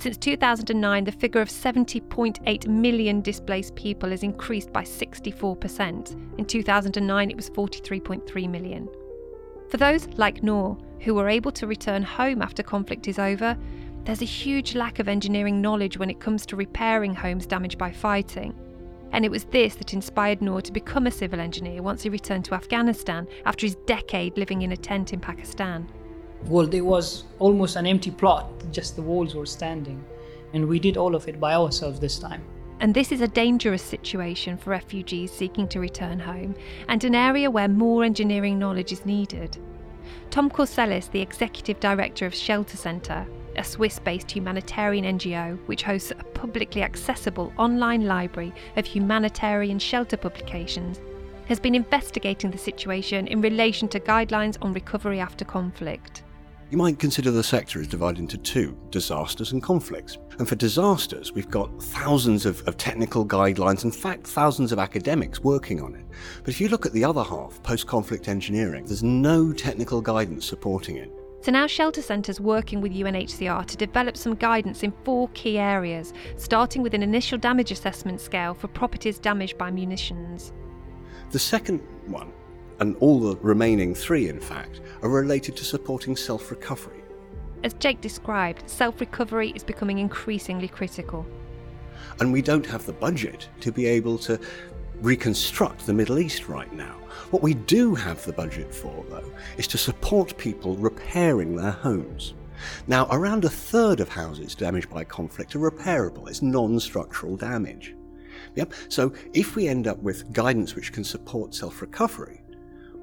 Since 0.00 0.16
2009, 0.16 1.04
the 1.04 1.12
figure 1.12 1.42
of 1.42 1.50
70.8 1.50 2.66
million 2.66 3.20
displaced 3.20 3.74
people 3.74 4.08
has 4.08 4.22
increased 4.22 4.72
by 4.72 4.82
64%. 4.82 6.38
In 6.38 6.46
2009, 6.46 7.30
it 7.30 7.36
was 7.36 7.50
43.3 7.50 8.48
million. 8.48 8.88
For 9.68 9.76
those 9.76 10.08
like 10.16 10.42
Noor, 10.42 10.78
who 11.00 11.14
were 11.14 11.28
able 11.28 11.52
to 11.52 11.66
return 11.66 12.02
home 12.02 12.40
after 12.40 12.62
conflict 12.62 13.08
is 13.08 13.18
over, 13.18 13.58
there's 14.04 14.22
a 14.22 14.24
huge 14.24 14.74
lack 14.74 15.00
of 15.00 15.06
engineering 15.06 15.60
knowledge 15.60 15.98
when 15.98 16.08
it 16.08 16.18
comes 16.18 16.46
to 16.46 16.56
repairing 16.56 17.14
homes 17.14 17.44
damaged 17.44 17.76
by 17.76 17.92
fighting. 17.92 18.58
And 19.12 19.26
it 19.26 19.30
was 19.30 19.44
this 19.44 19.74
that 19.74 19.92
inspired 19.92 20.40
Noor 20.40 20.62
to 20.62 20.72
become 20.72 21.08
a 21.08 21.10
civil 21.10 21.40
engineer 21.40 21.82
once 21.82 22.04
he 22.04 22.08
returned 22.08 22.46
to 22.46 22.54
Afghanistan 22.54 23.28
after 23.44 23.66
his 23.66 23.76
decade 23.84 24.38
living 24.38 24.62
in 24.62 24.72
a 24.72 24.78
tent 24.78 25.12
in 25.12 25.20
Pakistan. 25.20 25.90
Well, 26.46 26.66
there 26.66 26.84
was 26.84 27.24
almost 27.38 27.76
an 27.76 27.86
empty 27.86 28.10
plot, 28.10 28.50
just 28.72 28.96
the 28.96 29.02
walls 29.02 29.34
were 29.34 29.46
standing. 29.46 30.04
And 30.52 30.66
we 30.66 30.78
did 30.78 30.96
all 30.96 31.14
of 31.14 31.28
it 31.28 31.38
by 31.38 31.54
ourselves 31.54 32.00
this 32.00 32.18
time. 32.18 32.42
And 32.80 32.94
this 32.94 33.12
is 33.12 33.20
a 33.20 33.28
dangerous 33.28 33.82
situation 33.82 34.56
for 34.56 34.70
refugees 34.70 35.30
seeking 35.30 35.68
to 35.68 35.80
return 35.80 36.18
home, 36.18 36.54
and 36.88 37.04
an 37.04 37.14
area 37.14 37.50
where 37.50 37.68
more 37.68 38.04
engineering 38.04 38.58
knowledge 38.58 38.90
is 38.90 39.04
needed. 39.04 39.58
Tom 40.30 40.48
Corsellis, 40.48 41.10
the 41.10 41.20
executive 41.20 41.78
director 41.78 42.24
of 42.24 42.34
Shelter 42.34 42.78
Centre, 42.78 43.26
a 43.56 43.62
Swiss 43.62 43.98
based 43.98 44.30
humanitarian 44.30 45.04
NGO 45.04 45.58
which 45.66 45.82
hosts 45.82 46.10
a 46.12 46.24
publicly 46.24 46.82
accessible 46.82 47.52
online 47.58 48.06
library 48.06 48.52
of 48.76 48.86
humanitarian 48.86 49.78
shelter 49.78 50.16
publications, 50.16 51.00
has 51.46 51.60
been 51.60 51.74
investigating 51.74 52.50
the 52.50 52.58
situation 52.58 53.26
in 53.26 53.42
relation 53.42 53.88
to 53.88 54.00
guidelines 54.00 54.56
on 54.62 54.72
recovery 54.72 55.20
after 55.20 55.44
conflict. 55.44 56.22
You 56.70 56.78
might 56.78 57.00
consider 57.00 57.32
the 57.32 57.42
sector 57.42 57.80
as 57.80 57.88
divided 57.88 58.20
into 58.20 58.38
two 58.38 58.78
disasters 58.90 59.50
and 59.50 59.60
conflicts. 59.60 60.18
And 60.38 60.48
for 60.48 60.54
disasters, 60.54 61.32
we've 61.32 61.50
got 61.50 61.82
thousands 61.82 62.46
of, 62.46 62.66
of, 62.68 62.76
technical 62.76 63.26
guidelines, 63.26 63.82
in 63.82 63.90
fact, 63.90 64.24
thousands 64.24 64.70
of 64.70 64.78
academics 64.78 65.40
working 65.40 65.82
on 65.82 65.96
it. 65.96 66.06
But 66.44 66.50
if 66.50 66.60
you 66.60 66.68
look 66.68 66.86
at 66.86 66.92
the 66.92 67.04
other 67.04 67.24
half, 67.24 67.60
post 67.64 67.88
conflict 67.88 68.28
engineering, 68.28 68.84
there's 68.84 69.02
no 69.02 69.52
technical 69.52 70.00
guidance 70.00 70.46
supporting 70.46 70.96
it. 70.96 71.10
So 71.42 71.50
now 71.50 71.66
Shelter 71.66 72.02
Centre's 72.02 72.40
working 72.40 72.80
with 72.80 72.92
UNHCR 72.92 73.66
to 73.66 73.76
develop 73.76 74.16
some 74.16 74.36
guidance 74.36 74.84
in 74.84 74.92
four 75.04 75.28
key 75.34 75.58
areas, 75.58 76.12
starting 76.36 76.82
with 76.82 76.94
an 76.94 77.02
initial 77.02 77.36
damage 77.36 77.72
assessment 77.72 78.20
scale 78.20 78.54
for 78.54 78.68
properties 78.68 79.18
damaged 79.18 79.58
by 79.58 79.72
munitions. 79.72 80.52
The 81.32 81.38
second 81.40 81.80
one, 82.06 82.32
and 82.80 82.96
all 82.96 83.20
the 83.20 83.36
remaining 83.36 83.94
three 83.94 84.28
in 84.28 84.40
fact, 84.40 84.80
are 85.02 85.08
related 85.08 85.56
to 85.56 85.64
supporting 85.64 86.16
self 86.16 86.50
recovery. 86.50 87.02
As 87.62 87.74
Jake 87.74 88.00
described, 88.00 88.68
self 88.68 89.00
recovery 89.00 89.52
is 89.54 89.62
becoming 89.62 89.98
increasingly 89.98 90.68
critical. 90.68 91.26
And 92.18 92.32
we 92.32 92.42
don't 92.42 92.66
have 92.66 92.86
the 92.86 92.92
budget 92.92 93.48
to 93.60 93.70
be 93.70 93.86
able 93.86 94.18
to 94.18 94.38
reconstruct 95.00 95.86
the 95.86 95.94
Middle 95.94 96.18
East 96.18 96.48
right 96.48 96.72
now. 96.72 96.96
What 97.30 97.42
we 97.42 97.54
do 97.54 97.94
have 97.94 98.24
the 98.24 98.32
budget 98.32 98.74
for, 98.74 99.04
though, 99.08 99.30
is 99.56 99.66
to 99.68 99.78
support 99.78 100.36
people 100.36 100.76
repairing 100.76 101.56
their 101.56 101.70
homes. 101.70 102.34
Now, 102.86 103.06
around 103.10 103.44
a 103.44 103.48
third 103.48 104.00
of 104.00 104.08
houses 104.08 104.54
damaged 104.54 104.90
by 104.90 105.04
conflict 105.04 105.54
are 105.54 105.70
repairable. 105.70 106.28
It's 106.28 106.42
non 106.42 106.78
structural 106.80 107.36
damage. 107.36 107.94
Yep. 108.56 108.74
So 108.88 109.12
if 109.32 109.54
we 109.54 109.68
end 109.68 109.86
up 109.86 109.98
with 109.98 110.32
guidance 110.32 110.74
which 110.74 110.92
can 110.92 111.04
support 111.04 111.54
self 111.54 111.80
recovery, 111.80 112.42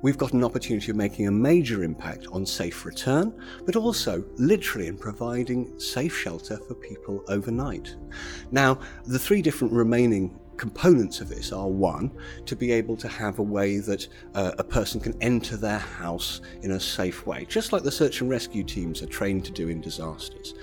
we've 0.01 0.17
got 0.17 0.33
an 0.33 0.43
opportunity 0.43 0.91
of 0.91 0.97
making 0.97 1.27
a 1.27 1.31
major 1.31 1.83
impact 1.83 2.27
on 2.31 2.45
safe 2.45 2.85
return, 2.85 3.33
but 3.65 3.75
also 3.75 4.23
literally 4.37 4.87
in 4.87 4.97
providing 4.97 5.79
safe 5.79 6.15
shelter 6.15 6.57
for 6.57 6.75
people 6.75 7.23
overnight. 7.27 7.95
Now, 8.51 8.79
the 9.05 9.19
three 9.19 9.41
different 9.41 9.73
remaining 9.73 10.37
components 10.57 11.21
of 11.21 11.29
this 11.29 11.51
are 11.51 11.67
one, 11.67 12.11
to 12.45 12.55
be 12.55 12.71
able 12.71 12.97
to 12.97 13.07
have 13.07 13.39
a 13.39 13.43
way 13.43 13.77
that 13.77 14.07
uh, 14.33 14.51
a 14.57 14.63
person 14.63 14.99
can 14.99 15.15
enter 15.21 15.55
their 15.55 15.77
house 15.77 16.41
in 16.63 16.71
a 16.71 16.79
safe 16.79 17.25
way, 17.25 17.45
just 17.45 17.71
like 17.71 17.83
the 17.83 17.91
search 17.91 18.21
and 18.21 18.29
rescue 18.29 18.63
teams 18.63 19.01
are 19.01 19.07
trained 19.07 19.45
to 19.45 19.51
do 19.51 19.69
in 19.69 19.79
disasters. 19.79 20.55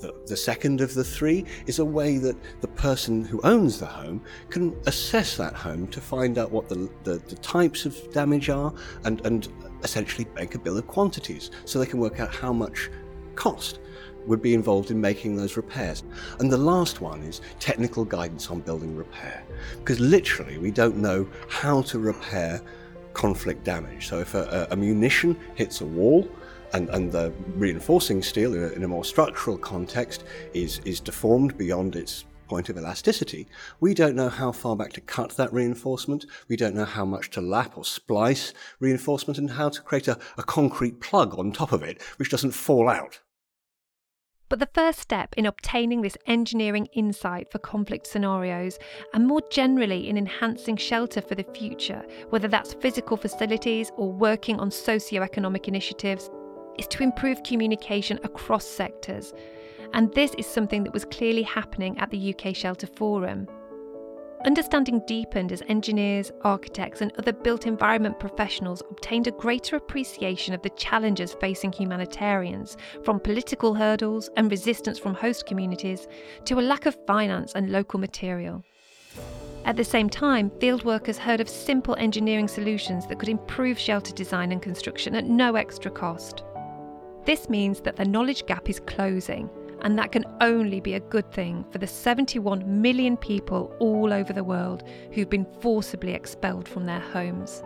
The, 0.00 0.14
the, 0.26 0.36
second 0.36 0.80
of 0.80 0.94
the 0.94 1.04
three 1.04 1.44
is 1.66 1.78
a 1.78 1.84
way 1.84 2.16
that 2.18 2.36
the 2.62 2.68
person 2.68 3.22
who 3.24 3.40
owns 3.42 3.78
the 3.78 3.86
home 3.86 4.22
can 4.48 4.74
assess 4.86 5.36
that 5.36 5.54
home 5.54 5.86
to 5.88 6.00
find 6.00 6.38
out 6.38 6.50
what 6.50 6.68
the, 6.68 6.90
the, 7.04 7.18
the 7.18 7.36
types 7.36 7.84
of 7.84 8.10
damage 8.12 8.48
are 8.48 8.72
and, 9.04 9.24
and 9.26 9.48
essentially 9.82 10.26
make 10.34 10.54
a 10.54 10.58
bill 10.58 10.78
of 10.78 10.86
quantities 10.86 11.50
so 11.66 11.78
they 11.78 11.86
can 11.86 12.00
work 12.00 12.18
out 12.18 12.34
how 12.34 12.52
much 12.52 12.90
cost 13.34 13.78
would 14.26 14.42
be 14.42 14.54
involved 14.54 14.90
in 14.90 15.00
making 15.00 15.36
those 15.36 15.56
repairs. 15.56 16.02
And 16.38 16.50
the 16.50 16.58
last 16.58 17.00
one 17.00 17.22
is 17.22 17.40
technical 17.58 18.04
guidance 18.04 18.50
on 18.50 18.60
building 18.60 18.96
repair, 18.96 19.44
because 19.78 20.00
literally 20.00 20.58
we 20.58 20.70
don't 20.70 20.96
know 20.96 21.28
how 21.48 21.82
to 21.82 21.98
repair 21.98 22.62
conflict 23.14 23.64
damage. 23.64 24.08
So 24.08 24.20
if 24.20 24.34
a, 24.34 24.68
a 24.70 24.76
munition 24.76 25.36
hits 25.54 25.80
a 25.80 25.86
wall, 25.86 26.28
and, 26.72 26.88
and, 26.90 27.10
the 27.10 27.32
reinforcing 27.54 28.22
steel 28.22 28.54
in 28.54 28.82
a, 28.82 28.88
more 28.88 29.04
structural 29.04 29.58
context 29.58 30.24
is, 30.54 30.80
is 30.84 31.00
deformed 31.00 31.56
beyond 31.58 31.96
its 31.96 32.24
point 32.50 32.68
of 32.68 32.76
elasticity, 32.76 33.46
we 33.78 33.94
don't 33.94 34.16
know 34.16 34.28
how 34.28 34.50
far 34.50 34.74
back 34.74 34.92
to 34.92 35.00
cut 35.00 35.30
that 35.30 35.52
reinforcement, 35.52 36.26
we 36.48 36.56
don't 36.56 36.74
know 36.74 36.84
how 36.84 37.04
much 37.04 37.30
to 37.30 37.40
lap 37.40 37.78
or 37.78 37.84
splice 37.84 38.52
reinforcement, 38.80 39.38
and 39.38 39.50
how 39.52 39.68
to 39.68 39.80
create 39.80 40.08
a, 40.08 40.18
a 40.36 40.42
concrete 40.42 41.00
plug 41.00 41.38
on 41.38 41.52
top 41.52 41.72
of 41.72 41.82
it 41.84 42.02
which 42.16 42.28
doesn't 42.28 42.50
fall 42.50 42.88
out. 42.88 43.20
But 44.50 44.58
the 44.58 44.68
first 44.74 44.98
step 44.98 45.32
in 45.36 45.46
obtaining 45.46 46.02
this 46.02 46.16
engineering 46.26 46.88
insight 46.92 47.52
for 47.52 47.60
conflict 47.60 48.08
scenarios, 48.08 48.80
and 49.14 49.28
more 49.28 49.42
generally 49.52 50.08
in 50.08 50.18
enhancing 50.18 50.76
shelter 50.76 51.20
for 51.20 51.36
the 51.36 51.46
future, 51.54 52.04
whether 52.30 52.48
that's 52.48 52.74
physical 52.74 53.16
facilities 53.16 53.92
or 53.96 54.12
working 54.12 54.58
on 54.58 54.72
socio-economic 54.72 55.68
initiatives, 55.68 56.28
is 56.78 56.86
to 56.88 57.02
improve 57.02 57.42
communication 57.42 58.18
across 58.22 58.64
sectors. 58.64 59.32
And 59.92 60.12
this 60.14 60.34
is 60.38 60.46
something 60.46 60.84
that 60.84 60.92
was 60.92 61.04
clearly 61.04 61.42
happening 61.42 61.98
at 61.98 62.10
the 62.10 62.34
UK 62.34 62.54
Shelter 62.54 62.86
Forum. 62.86 63.48
Understanding 64.46 65.02
deepened 65.06 65.52
as 65.52 65.62
engineers, 65.68 66.32
architects, 66.42 67.02
and 67.02 67.12
other 67.18 67.32
built 67.32 67.66
environment 67.66 68.18
professionals 68.18 68.82
obtained 68.88 69.26
a 69.26 69.32
greater 69.32 69.76
appreciation 69.76 70.54
of 70.54 70.62
the 70.62 70.70
challenges 70.70 71.34
facing 71.34 71.72
humanitarians, 71.72 72.78
from 73.04 73.20
political 73.20 73.74
hurdles 73.74 74.30
and 74.38 74.50
resistance 74.50 74.98
from 74.98 75.12
host 75.12 75.44
communities 75.44 76.08
to 76.46 76.58
a 76.58 76.62
lack 76.62 76.86
of 76.86 76.96
finance 77.06 77.52
and 77.54 77.70
local 77.70 78.00
material. 78.00 78.64
At 79.66 79.76
the 79.76 79.84
same 79.84 80.08
time, 80.08 80.50
field 80.58 80.84
workers 80.84 81.18
heard 81.18 81.42
of 81.42 81.48
simple 81.48 81.94
engineering 81.96 82.48
solutions 82.48 83.06
that 83.08 83.18
could 83.18 83.28
improve 83.28 83.78
shelter 83.78 84.14
design 84.14 84.52
and 84.52 84.62
construction 84.62 85.14
at 85.14 85.26
no 85.26 85.56
extra 85.56 85.90
cost. 85.90 86.44
This 87.24 87.48
means 87.48 87.80
that 87.82 87.96
the 87.96 88.04
knowledge 88.04 88.46
gap 88.46 88.68
is 88.68 88.80
closing 88.80 89.50
and 89.82 89.98
that 89.98 90.12
can 90.12 90.24
only 90.40 90.80
be 90.80 90.94
a 90.94 91.00
good 91.00 91.30
thing 91.32 91.64
for 91.70 91.78
the 91.78 91.86
71 91.86 92.82
million 92.82 93.16
people 93.16 93.74
all 93.78 94.12
over 94.12 94.32
the 94.32 94.44
world 94.44 94.82
who've 95.12 95.30
been 95.30 95.46
forcibly 95.60 96.12
expelled 96.12 96.68
from 96.68 96.86
their 96.86 97.00
homes. 97.00 97.62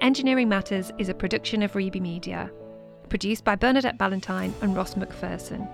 Engineering 0.00 0.48
Matters 0.48 0.92
is 0.98 1.08
a 1.08 1.14
production 1.14 1.62
of 1.62 1.72
Reby 1.72 2.00
Media, 2.00 2.50
produced 3.08 3.44
by 3.44 3.56
Bernadette 3.56 3.98
Ballantyne 3.98 4.54
and 4.60 4.76
Ross 4.76 4.94
McPherson, 4.94 5.68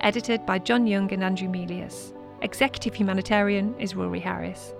edited 0.00 0.46
by 0.46 0.58
John 0.58 0.86
Young 0.86 1.12
and 1.12 1.24
Andrew 1.24 1.48
Melius. 1.48 2.14
Executive 2.42 2.94
Humanitarian 2.94 3.74
is 3.78 3.94
Rory 3.94 4.20
Harris. 4.20 4.74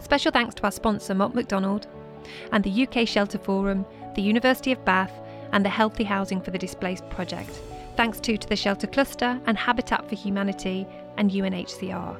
Special 0.00 0.32
thanks 0.32 0.54
to 0.56 0.64
our 0.64 0.72
sponsor, 0.72 1.14
Mott 1.14 1.34
MacDonald, 1.34 1.86
and 2.52 2.64
the 2.64 2.86
UK 2.86 3.06
Shelter 3.06 3.38
Forum, 3.38 3.84
the 4.14 4.22
University 4.22 4.72
of 4.72 4.84
Bath, 4.84 5.12
and 5.52 5.64
the 5.64 5.68
Healthy 5.68 6.04
Housing 6.04 6.40
for 6.40 6.50
the 6.50 6.58
Displaced 6.58 7.08
project. 7.10 7.60
Thanks 7.96 8.20
too 8.20 8.36
to 8.36 8.48
the 8.48 8.56
Shelter 8.56 8.86
Cluster 8.86 9.40
and 9.46 9.58
Habitat 9.58 10.08
for 10.08 10.14
Humanity 10.14 10.86
and 11.16 11.30
UNHCR. 11.30 12.16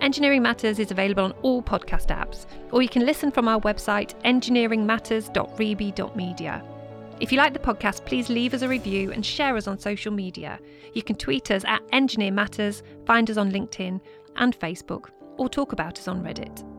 Engineering 0.00 0.42
Matters 0.42 0.78
is 0.78 0.90
available 0.90 1.24
on 1.24 1.32
all 1.42 1.62
podcast 1.62 2.06
apps, 2.06 2.46
or 2.72 2.80
you 2.80 2.88
can 2.88 3.04
listen 3.04 3.30
from 3.30 3.48
our 3.48 3.60
website 3.60 4.14
engineeringmatters.reby.media. 4.24 6.64
If 7.20 7.30
you 7.30 7.38
like 7.38 7.52
the 7.52 7.58
podcast, 7.58 8.06
please 8.06 8.30
leave 8.30 8.54
us 8.54 8.62
a 8.62 8.68
review 8.68 9.12
and 9.12 9.24
share 9.24 9.56
us 9.56 9.66
on 9.66 9.78
social 9.78 10.10
media. 10.10 10.58
You 10.94 11.02
can 11.02 11.16
tweet 11.16 11.50
us 11.50 11.64
at 11.66 11.82
Engineer 11.92 12.32
Matters, 12.32 12.82
find 13.04 13.30
us 13.30 13.36
on 13.36 13.52
LinkedIn 13.52 14.00
and 14.36 14.58
Facebook, 14.58 15.10
or 15.40 15.48
talk 15.48 15.72
about 15.72 15.98
us 15.98 16.06
on 16.06 16.22
Reddit. 16.22 16.69